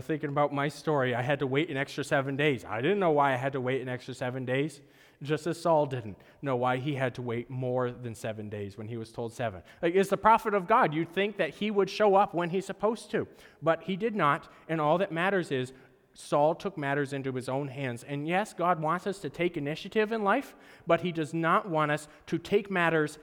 Thinking 0.00 0.30
about 0.30 0.52
my 0.52 0.68
story, 0.68 1.14
I 1.14 1.22
had 1.22 1.38
to 1.38 1.46
wait 1.46 1.70
an 1.70 1.76
extra 1.76 2.02
seven 2.02 2.36
days. 2.36 2.64
I 2.64 2.80
didn't 2.80 2.98
know 2.98 3.12
why 3.12 3.32
I 3.32 3.36
had 3.36 3.52
to 3.52 3.60
wait 3.60 3.80
an 3.80 3.88
extra 3.88 4.14
seven 4.14 4.44
days, 4.44 4.80
just 5.22 5.46
as 5.46 5.60
Saul 5.60 5.86
didn't 5.86 6.16
know 6.42 6.56
why 6.56 6.78
he 6.78 6.96
had 6.96 7.14
to 7.14 7.22
wait 7.22 7.48
more 7.48 7.92
than 7.92 8.12
seven 8.12 8.48
days 8.48 8.76
when 8.76 8.88
he 8.88 8.96
was 8.96 9.12
told 9.12 9.32
seven. 9.32 9.62
Like, 9.80 9.94
is 9.94 10.08
the 10.08 10.16
prophet 10.16 10.54
of 10.54 10.66
God. 10.66 10.92
You'd 10.92 11.12
think 11.12 11.36
that 11.36 11.50
he 11.50 11.70
would 11.70 11.88
show 11.88 12.16
up 12.16 12.34
when 12.34 12.50
he's 12.50 12.66
supposed 12.66 13.12
to, 13.12 13.28
but 13.62 13.84
he 13.84 13.96
did 13.96 14.16
not. 14.16 14.52
And 14.68 14.80
all 14.80 14.98
that 14.98 15.12
matters 15.12 15.52
is 15.52 15.72
Saul 16.14 16.56
took 16.56 16.76
matters 16.76 17.12
into 17.12 17.32
his 17.32 17.48
own 17.48 17.68
hands. 17.68 18.02
And 18.02 18.26
yes, 18.26 18.54
God 18.54 18.80
wants 18.80 19.06
us 19.06 19.20
to 19.20 19.30
take 19.30 19.56
initiative 19.56 20.10
in 20.10 20.24
life, 20.24 20.56
but 20.88 21.02
he 21.02 21.12
does 21.12 21.32
not 21.32 21.68
want 21.68 21.92
us 21.92 22.08
to 22.26 22.38
take 22.38 22.72
matters 22.72 23.18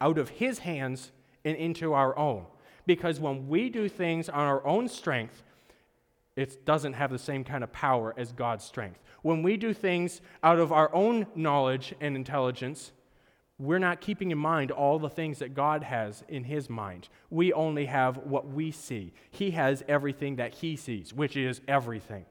out 0.00 0.16
of 0.16 0.30
his 0.30 0.60
hands 0.60 1.12
and 1.44 1.54
into 1.54 1.92
our 1.92 2.16
own. 2.16 2.46
Because 2.86 3.20
when 3.20 3.46
we 3.46 3.68
do 3.68 3.90
things 3.90 4.30
on 4.30 4.46
our 4.46 4.66
own 4.66 4.88
strength, 4.88 5.42
it 6.38 6.64
doesn't 6.64 6.92
have 6.92 7.10
the 7.10 7.18
same 7.18 7.42
kind 7.42 7.64
of 7.64 7.72
power 7.72 8.14
as 8.16 8.30
God's 8.30 8.64
strength. 8.64 9.00
When 9.22 9.42
we 9.42 9.56
do 9.56 9.74
things 9.74 10.20
out 10.44 10.60
of 10.60 10.70
our 10.70 10.94
own 10.94 11.26
knowledge 11.34 11.92
and 12.00 12.14
intelligence, 12.14 12.92
we're 13.58 13.80
not 13.80 14.00
keeping 14.00 14.30
in 14.30 14.38
mind 14.38 14.70
all 14.70 15.00
the 15.00 15.10
things 15.10 15.40
that 15.40 15.52
God 15.52 15.82
has 15.82 16.22
in 16.28 16.44
His 16.44 16.70
mind. 16.70 17.08
We 17.28 17.52
only 17.52 17.86
have 17.86 18.18
what 18.18 18.46
we 18.46 18.70
see. 18.70 19.12
He 19.32 19.50
has 19.50 19.82
everything 19.88 20.36
that 20.36 20.54
He 20.54 20.76
sees, 20.76 21.12
which 21.12 21.36
is 21.36 21.60
everything. 21.66 22.24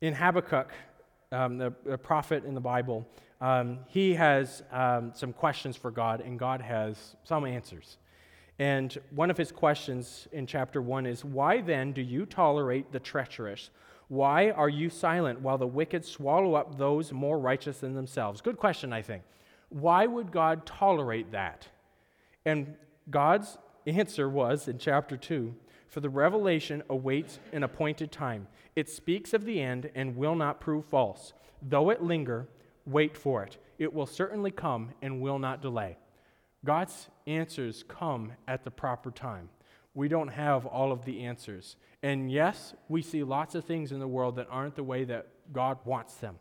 In 0.00 0.12
Habakkuk, 0.12 0.72
um, 1.30 1.58
the, 1.58 1.72
the, 1.86 1.96
prophet 1.96 2.44
in 2.44 2.54
the 2.54 2.60
Bible, 2.60 3.06
um, 3.40 3.78
he 3.86 4.14
has 4.14 4.64
um, 4.72 5.12
some 5.14 5.32
questions 5.32 5.76
for 5.76 5.92
God, 5.92 6.20
and 6.20 6.36
God 6.36 6.60
has 6.60 7.14
some 7.22 7.44
answers. 7.44 7.96
And 8.62 8.96
one 9.10 9.28
of 9.28 9.36
his 9.36 9.50
questions 9.50 10.28
in 10.30 10.46
chapter 10.46 10.80
1 10.80 11.04
is 11.04 11.24
Why 11.24 11.60
then 11.60 11.90
do 11.90 12.00
you 12.00 12.24
tolerate 12.24 12.92
the 12.92 13.00
treacherous? 13.00 13.70
Why 14.06 14.50
are 14.50 14.68
you 14.68 14.88
silent 14.88 15.40
while 15.40 15.58
the 15.58 15.66
wicked 15.66 16.04
swallow 16.04 16.54
up 16.54 16.78
those 16.78 17.12
more 17.12 17.40
righteous 17.40 17.78
than 17.78 17.96
themselves? 17.96 18.40
Good 18.40 18.58
question, 18.58 18.92
I 18.92 19.02
think. 19.02 19.24
Why 19.70 20.06
would 20.06 20.30
God 20.30 20.64
tolerate 20.64 21.32
that? 21.32 21.66
And 22.44 22.76
God's 23.10 23.58
answer 23.84 24.28
was 24.28 24.68
in 24.68 24.78
chapter 24.78 25.16
2 25.16 25.52
For 25.88 25.98
the 25.98 26.08
revelation 26.08 26.84
awaits 26.88 27.40
an 27.52 27.64
appointed 27.64 28.12
time. 28.12 28.46
It 28.76 28.88
speaks 28.88 29.34
of 29.34 29.44
the 29.44 29.60
end 29.60 29.90
and 29.96 30.14
will 30.14 30.36
not 30.36 30.60
prove 30.60 30.84
false. 30.84 31.32
Though 31.60 31.90
it 31.90 32.00
linger, 32.00 32.46
wait 32.86 33.16
for 33.16 33.42
it. 33.42 33.56
It 33.80 33.92
will 33.92 34.06
certainly 34.06 34.52
come 34.52 34.90
and 35.02 35.20
will 35.20 35.40
not 35.40 35.62
delay. 35.62 35.96
God's 36.64 37.08
answers 37.26 37.84
come 37.86 38.32
at 38.46 38.64
the 38.64 38.70
proper 38.70 39.10
time. 39.10 39.48
We 39.94 40.08
don't 40.08 40.28
have 40.28 40.64
all 40.64 40.92
of 40.92 41.04
the 41.04 41.24
answers. 41.24 41.76
And 42.02 42.30
yes, 42.30 42.74
we 42.88 43.02
see 43.02 43.22
lots 43.22 43.54
of 43.54 43.64
things 43.64 43.92
in 43.92 44.00
the 44.00 44.08
world 44.08 44.36
that 44.36 44.48
aren't 44.50 44.76
the 44.76 44.84
way 44.84 45.04
that 45.04 45.26
God 45.52 45.78
wants 45.84 46.14
them. 46.14 46.36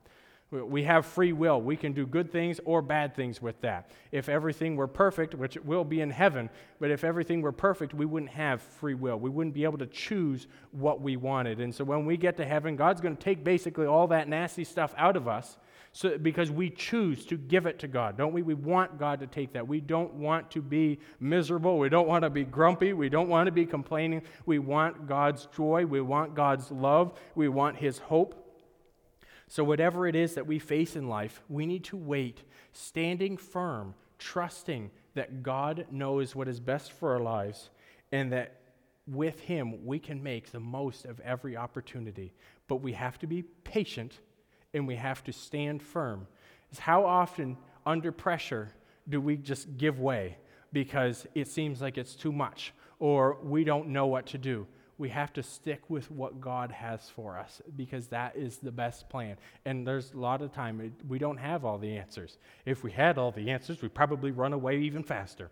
We 0.51 0.83
have 0.83 1.05
free 1.05 1.31
will. 1.31 1.61
We 1.61 1.77
can 1.77 1.93
do 1.93 2.05
good 2.05 2.29
things 2.29 2.59
or 2.65 2.81
bad 2.81 3.15
things 3.15 3.41
with 3.41 3.61
that. 3.61 3.89
If 4.11 4.27
everything 4.27 4.75
were 4.75 4.87
perfect, 4.87 5.33
which 5.33 5.55
it 5.55 5.65
will 5.65 5.85
be 5.85 6.01
in 6.01 6.09
heaven, 6.09 6.49
but 6.77 6.91
if 6.91 7.05
everything 7.05 7.41
were 7.41 7.53
perfect, 7.53 7.93
we 7.93 8.05
wouldn't 8.05 8.33
have 8.33 8.61
free 8.61 8.93
will. 8.93 9.17
We 9.17 9.29
wouldn't 9.29 9.55
be 9.55 9.63
able 9.63 9.77
to 9.77 9.85
choose 9.85 10.47
what 10.71 10.99
we 10.99 11.15
wanted. 11.15 11.61
And 11.61 11.73
so 11.73 11.85
when 11.85 12.05
we 12.05 12.17
get 12.17 12.35
to 12.35 12.45
heaven, 12.45 12.75
God's 12.75 12.99
going 12.99 13.15
to 13.15 13.23
take 13.23 13.45
basically 13.45 13.85
all 13.85 14.07
that 14.07 14.27
nasty 14.27 14.65
stuff 14.65 14.93
out 14.97 15.15
of 15.15 15.25
us 15.25 15.55
so, 15.93 16.17
because 16.17 16.49
we 16.49 16.69
choose 16.69 17.25
to 17.25 17.37
give 17.37 17.65
it 17.65 17.79
to 17.79 17.87
God, 17.87 18.17
don't 18.17 18.31
we? 18.31 18.43
We 18.43 18.53
want 18.53 18.97
God 18.97 19.19
to 19.19 19.27
take 19.27 19.51
that. 19.53 19.67
We 19.67 19.81
don't 19.81 20.13
want 20.13 20.49
to 20.51 20.61
be 20.61 20.99
miserable. 21.19 21.77
We 21.77 21.89
don't 21.89 22.07
want 22.07 22.23
to 22.23 22.29
be 22.29 22.45
grumpy. 22.45 22.93
We 22.93 23.09
don't 23.09 23.27
want 23.27 23.47
to 23.47 23.51
be 23.51 23.65
complaining. 23.65 24.21
We 24.45 24.59
want 24.59 25.05
God's 25.05 25.47
joy. 25.53 25.85
We 25.85 25.99
want 25.99 26.33
God's 26.33 26.71
love. 26.71 27.19
We 27.35 27.49
want 27.49 27.75
His 27.75 27.97
hope. 27.97 28.37
So, 29.49 29.65
whatever 29.65 30.07
it 30.07 30.15
is 30.15 30.35
that 30.35 30.47
we 30.47 30.59
face 30.59 30.95
in 30.95 31.09
life, 31.09 31.41
we 31.49 31.65
need 31.65 31.83
to 31.85 31.97
wait, 31.97 32.43
standing 32.71 33.35
firm, 33.35 33.93
trusting 34.17 34.91
that 35.15 35.43
God 35.43 35.87
knows 35.91 36.33
what 36.33 36.47
is 36.47 36.61
best 36.61 36.93
for 36.93 37.11
our 37.11 37.19
lives 37.19 37.69
and 38.13 38.31
that 38.31 38.61
with 39.07 39.41
Him 39.41 39.85
we 39.85 39.99
can 39.99 40.23
make 40.23 40.51
the 40.53 40.59
most 40.61 41.03
of 41.03 41.19
every 41.19 41.57
opportunity. 41.57 42.31
But 42.69 42.77
we 42.77 42.93
have 42.93 43.19
to 43.19 43.27
be 43.27 43.43
patient 43.65 44.19
and 44.73 44.87
we 44.87 44.95
have 44.95 45.23
to 45.25 45.33
stand 45.33 45.81
firm. 45.81 46.27
Is 46.71 46.79
how 46.79 47.05
often 47.05 47.57
under 47.85 48.11
pressure 48.11 48.71
do 49.09 49.19
we 49.19 49.37
just 49.37 49.77
give 49.77 49.99
way 49.99 50.37
because 50.71 51.27
it 51.35 51.47
seems 51.47 51.81
like 51.81 51.97
it's 51.97 52.15
too 52.15 52.31
much 52.31 52.73
or 52.99 53.37
we 53.43 53.63
don't 53.63 53.89
know 53.89 54.07
what 54.07 54.27
to 54.27 54.37
do? 54.37 54.67
We 54.97 55.09
have 55.09 55.33
to 55.33 55.41
stick 55.41 55.81
with 55.89 56.11
what 56.11 56.39
God 56.39 56.71
has 56.71 57.09
for 57.09 57.37
us 57.37 57.59
because 57.75 58.07
that 58.07 58.35
is 58.35 58.57
the 58.57 58.71
best 58.71 59.09
plan. 59.09 59.37
And 59.65 59.85
there's 59.85 60.13
a 60.13 60.17
lot 60.17 60.43
of 60.43 60.53
time 60.53 60.93
we 61.07 61.17
don't 61.17 61.37
have 61.37 61.65
all 61.65 61.79
the 61.79 61.97
answers. 61.97 62.37
If 62.65 62.83
we 62.83 62.91
had 62.91 63.17
all 63.17 63.31
the 63.31 63.49
answers, 63.49 63.81
we'd 63.81 63.95
probably 63.95 64.29
run 64.29 64.53
away 64.53 64.77
even 64.81 65.01
faster. 65.01 65.49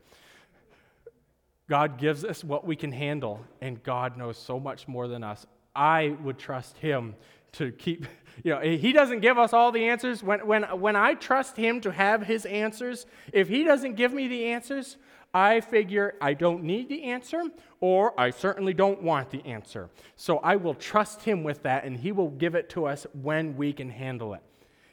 God 1.68 1.98
gives 1.98 2.24
us 2.26 2.44
what 2.44 2.66
we 2.66 2.76
can 2.76 2.92
handle, 2.92 3.40
and 3.62 3.82
God 3.84 4.18
knows 4.18 4.38
so 4.38 4.60
much 4.60 4.88
more 4.88 5.08
than 5.08 5.24
us. 5.24 5.46
I 5.76 6.16
would 6.24 6.40
trust 6.40 6.78
Him 6.78 7.16
to 7.54 7.72
keep, 7.72 8.06
you 8.44 8.54
know, 8.54 8.60
he 8.62 8.92
doesn't 8.92 9.20
give 9.20 9.38
us 9.38 9.54
all 9.54 9.72
the 9.72 9.88
answers. 9.88 10.24
When, 10.24 10.46
when, 10.46 10.64
when 10.80 10.96
I 10.96 11.14
trust 11.14 11.58
him 11.58 11.82
to 11.82 11.92
have 11.92 12.24
his 12.24 12.46
answers, 12.46 13.06
if 13.34 13.50
he 13.50 13.64
doesn't 13.64 13.96
give 13.96 14.14
me 14.14 14.28
the 14.28 14.46
answers, 14.46 14.98
I 15.34 15.62
figure 15.62 16.16
I 16.20 16.34
don't 16.34 16.64
need 16.64 16.90
the 16.90 17.04
answer, 17.04 17.44
or 17.82 18.20
I 18.20 18.32
certainly 18.32 18.74
don't 18.74 19.04
want 19.04 19.30
the 19.30 19.46
answer. 19.46 19.90
So 20.16 20.38
I 20.40 20.56
will 20.56 20.74
trust 20.74 21.22
him 21.22 21.44
with 21.44 21.64
that, 21.64 21.84
and 21.84 21.98
he 21.98 22.12
will 22.12 22.30
give 22.30 22.56
it 22.56 22.70
to 22.70 22.86
us 22.86 23.06
when 23.14 23.56
we 23.56 23.72
can 23.74 23.90
handle 23.90 24.34
it. 24.34 24.42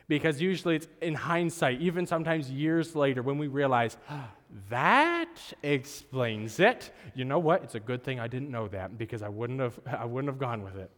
Because 0.08 0.40
usually 0.40 0.76
it's 0.76 0.88
in 1.00 1.14
hindsight, 1.14 1.80
even 1.80 2.06
sometimes 2.06 2.50
years 2.50 2.94
later, 2.94 3.22
when 3.22 3.38
we 3.38 3.48
realize, 3.48 3.96
ah, 4.08 4.30
that 4.68 5.52
explains 5.62 6.60
it. 6.60 6.92
You 7.14 7.24
know 7.24 7.38
what? 7.38 7.64
It's 7.64 7.74
a 7.74 7.80
good 7.80 8.04
thing 8.04 8.20
I 8.20 8.28
didn't 8.28 8.50
know 8.50 8.68
that 8.68 8.98
because 8.98 9.22
I 9.22 9.28
wouldn't 9.28 9.60
have, 9.60 9.80
I 9.86 10.04
wouldn't 10.04 10.28
have 10.28 10.38
gone 10.38 10.62
with 10.62 10.76
it. 10.76 10.90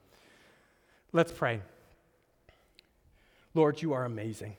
Let's 1.13 1.33
pray. 1.33 1.63
Lord, 3.55 3.81
you 3.81 3.95
are 3.95 4.05
amazing. 4.05 4.57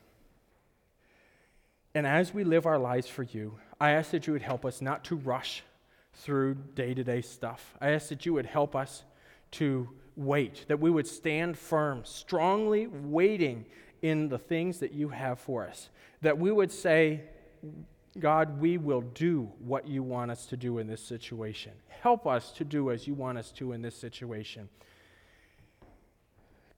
And 1.93 2.07
as 2.07 2.33
we 2.33 2.43
live 2.43 2.65
our 2.65 2.79
lives 2.79 3.07
for 3.07 3.23
you, 3.23 3.59
I 3.79 3.91
ask 3.91 4.11
that 4.11 4.25
you 4.25 4.33
would 4.33 4.41
help 4.41 4.65
us 4.65 4.81
not 4.81 5.03
to 5.05 5.15
rush 5.15 5.63
through 6.13 6.55
day 6.75 6.93
to 6.93 7.03
day 7.03 7.21
stuff. 7.21 7.75
I 7.79 7.91
ask 7.91 8.09
that 8.09 8.25
you 8.25 8.33
would 8.33 8.47
help 8.47 8.75
us 8.75 9.03
to 9.51 9.89
wait, 10.15 10.65
that 10.67 10.79
we 10.79 10.89
would 10.89 11.07
stand 11.07 11.57
firm, 11.57 12.01
strongly 12.03 12.87
waiting 12.87 13.65
in 14.01 14.29
the 14.29 14.37
things 14.37 14.79
that 14.79 14.91
you 14.91 15.09
have 15.09 15.39
for 15.39 15.67
us. 15.67 15.89
That 16.21 16.37
we 16.37 16.51
would 16.51 16.71
say, 16.71 17.21
God, 18.17 18.59
we 18.59 18.77
will 18.77 19.01
do 19.01 19.51
what 19.59 19.87
you 19.87 20.01
want 20.03 20.31
us 20.31 20.45
to 20.47 20.57
do 20.57 20.79
in 20.79 20.87
this 20.87 21.01
situation. 21.01 21.73
Help 21.87 22.25
us 22.25 22.51
to 22.53 22.65
do 22.65 22.91
as 22.91 23.07
you 23.07 23.13
want 23.13 23.37
us 23.37 23.51
to 23.51 23.71
in 23.71 23.81
this 23.81 23.95
situation. 23.95 24.67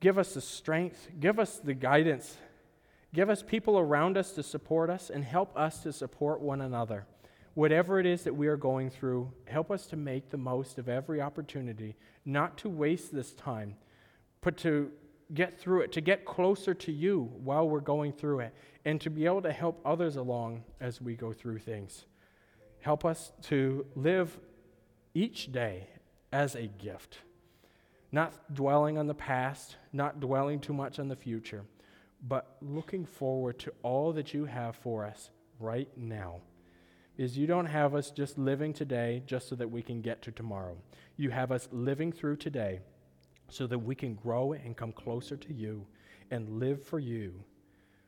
Give 0.01 0.17
us 0.17 0.33
the 0.33 0.41
strength, 0.41 1.09
give 1.19 1.39
us 1.39 1.57
the 1.57 1.75
guidance, 1.75 2.35
give 3.13 3.29
us 3.29 3.43
people 3.43 3.77
around 3.77 4.17
us 4.17 4.31
to 4.31 4.41
support 4.41 4.89
us, 4.89 5.11
and 5.11 5.23
help 5.23 5.55
us 5.55 5.83
to 5.83 5.93
support 5.93 6.41
one 6.41 6.59
another. 6.59 7.05
Whatever 7.53 7.99
it 7.99 8.07
is 8.07 8.23
that 8.23 8.35
we 8.35 8.47
are 8.47 8.57
going 8.57 8.89
through, 8.89 9.31
help 9.45 9.69
us 9.69 9.85
to 9.87 9.95
make 9.95 10.31
the 10.31 10.37
most 10.37 10.79
of 10.79 10.89
every 10.89 11.21
opportunity, 11.21 11.95
not 12.25 12.57
to 12.57 12.69
waste 12.69 13.13
this 13.13 13.33
time, 13.33 13.75
but 14.41 14.57
to 14.57 14.89
get 15.35 15.59
through 15.59 15.81
it, 15.81 15.91
to 15.91 16.01
get 16.01 16.25
closer 16.25 16.73
to 16.73 16.91
you 16.91 17.29
while 17.43 17.69
we're 17.69 17.79
going 17.79 18.11
through 18.11 18.39
it, 18.39 18.55
and 18.85 18.99
to 19.01 19.11
be 19.11 19.27
able 19.27 19.43
to 19.43 19.53
help 19.53 19.79
others 19.85 20.15
along 20.15 20.63
as 20.79 20.99
we 20.99 21.15
go 21.15 21.31
through 21.31 21.59
things. 21.59 22.05
Help 22.79 23.05
us 23.05 23.33
to 23.43 23.85
live 23.95 24.39
each 25.13 25.51
day 25.51 25.87
as 26.33 26.55
a 26.55 26.65
gift 26.65 27.19
not 28.11 28.53
dwelling 28.53 28.97
on 28.97 29.07
the 29.07 29.13
past, 29.13 29.77
not 29.93 30.19
dwelling 30.19 30.59
too 30.59 30.73
much 30.73 30.99
on 30.99 31.07
the 31.07 31.15
future, 31.15 31.63
but 32.27 32.57
looking 32.61 33.05
forward 33.05 33.57
to 33.59 33.73
all 33.83 34.11
that 34.13 34.33
you 34.33 34.45
have 34.45 34.75
for 34.75 35.05
us 35.05 35.29
right 35.59 35.89
now. 35.95 36.41
Is 37.17 37.37
you 37.37 37.47
don't 37.47 37.67
have 37.67 37.93
us 37.93 38.11
just 38.11 38.37
living 38.37 38.73
today 38.73 39.21
just 39.25 39.47
so 39.47 39.55
that 39.55 39.69
we 39.69 39.81
can 39.81 40.01
get 40.01 40.21
to 40.23 40.31
tomorrow. 40.31 40.77
You 41.17 41.29
have 41.29 41.51
us 41.51 41.69
living 41.71 42.11
through 42.11 42.37
today 42.37 42.79
so 43.49 43.67
that 43.67 43.79
we 43.79 43.95
can 43.95 44.15
grow 44.15 44.53
and 44.53 44.75
come 44.75 44.91
closer 44.91 45.37
to 45.37 45.53
you 45.53 45.85
and 46.31 46.59
live 46.59 46.83
for 46.83 46.99
you 46.99 47.43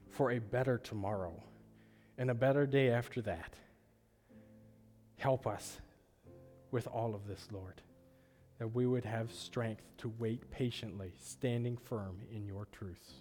for 0.09 0.31
a 0.31 0.39
better 0.39 0.77
tomorrow 0.77 1.33
and 2.17 2.31
a 2.31 2.35
better 2.35 2.65
day 2.65 2.89
after 2.89 3.21
that. 3.21 3.53
Help 5.17 5.45
us 5.45 5.79
with 6.71 6.87
all 6.87 7.13
of 7.13 7.27
this, 7.27 7.47
Lord 7.51 7.81
that 8.63 8.73
we 8.73 8.87
would 8.87 9.03
have 9.03 9.29
strength 9.29 9.83
to 9.97 10.09
wait 10.19 10.49
patiently, 10.49 11.11
standing 11.21 11.75
firm 11.75 12.15
in 12.31 12.45
your 12.45 12.65
truths. 12.71 13.15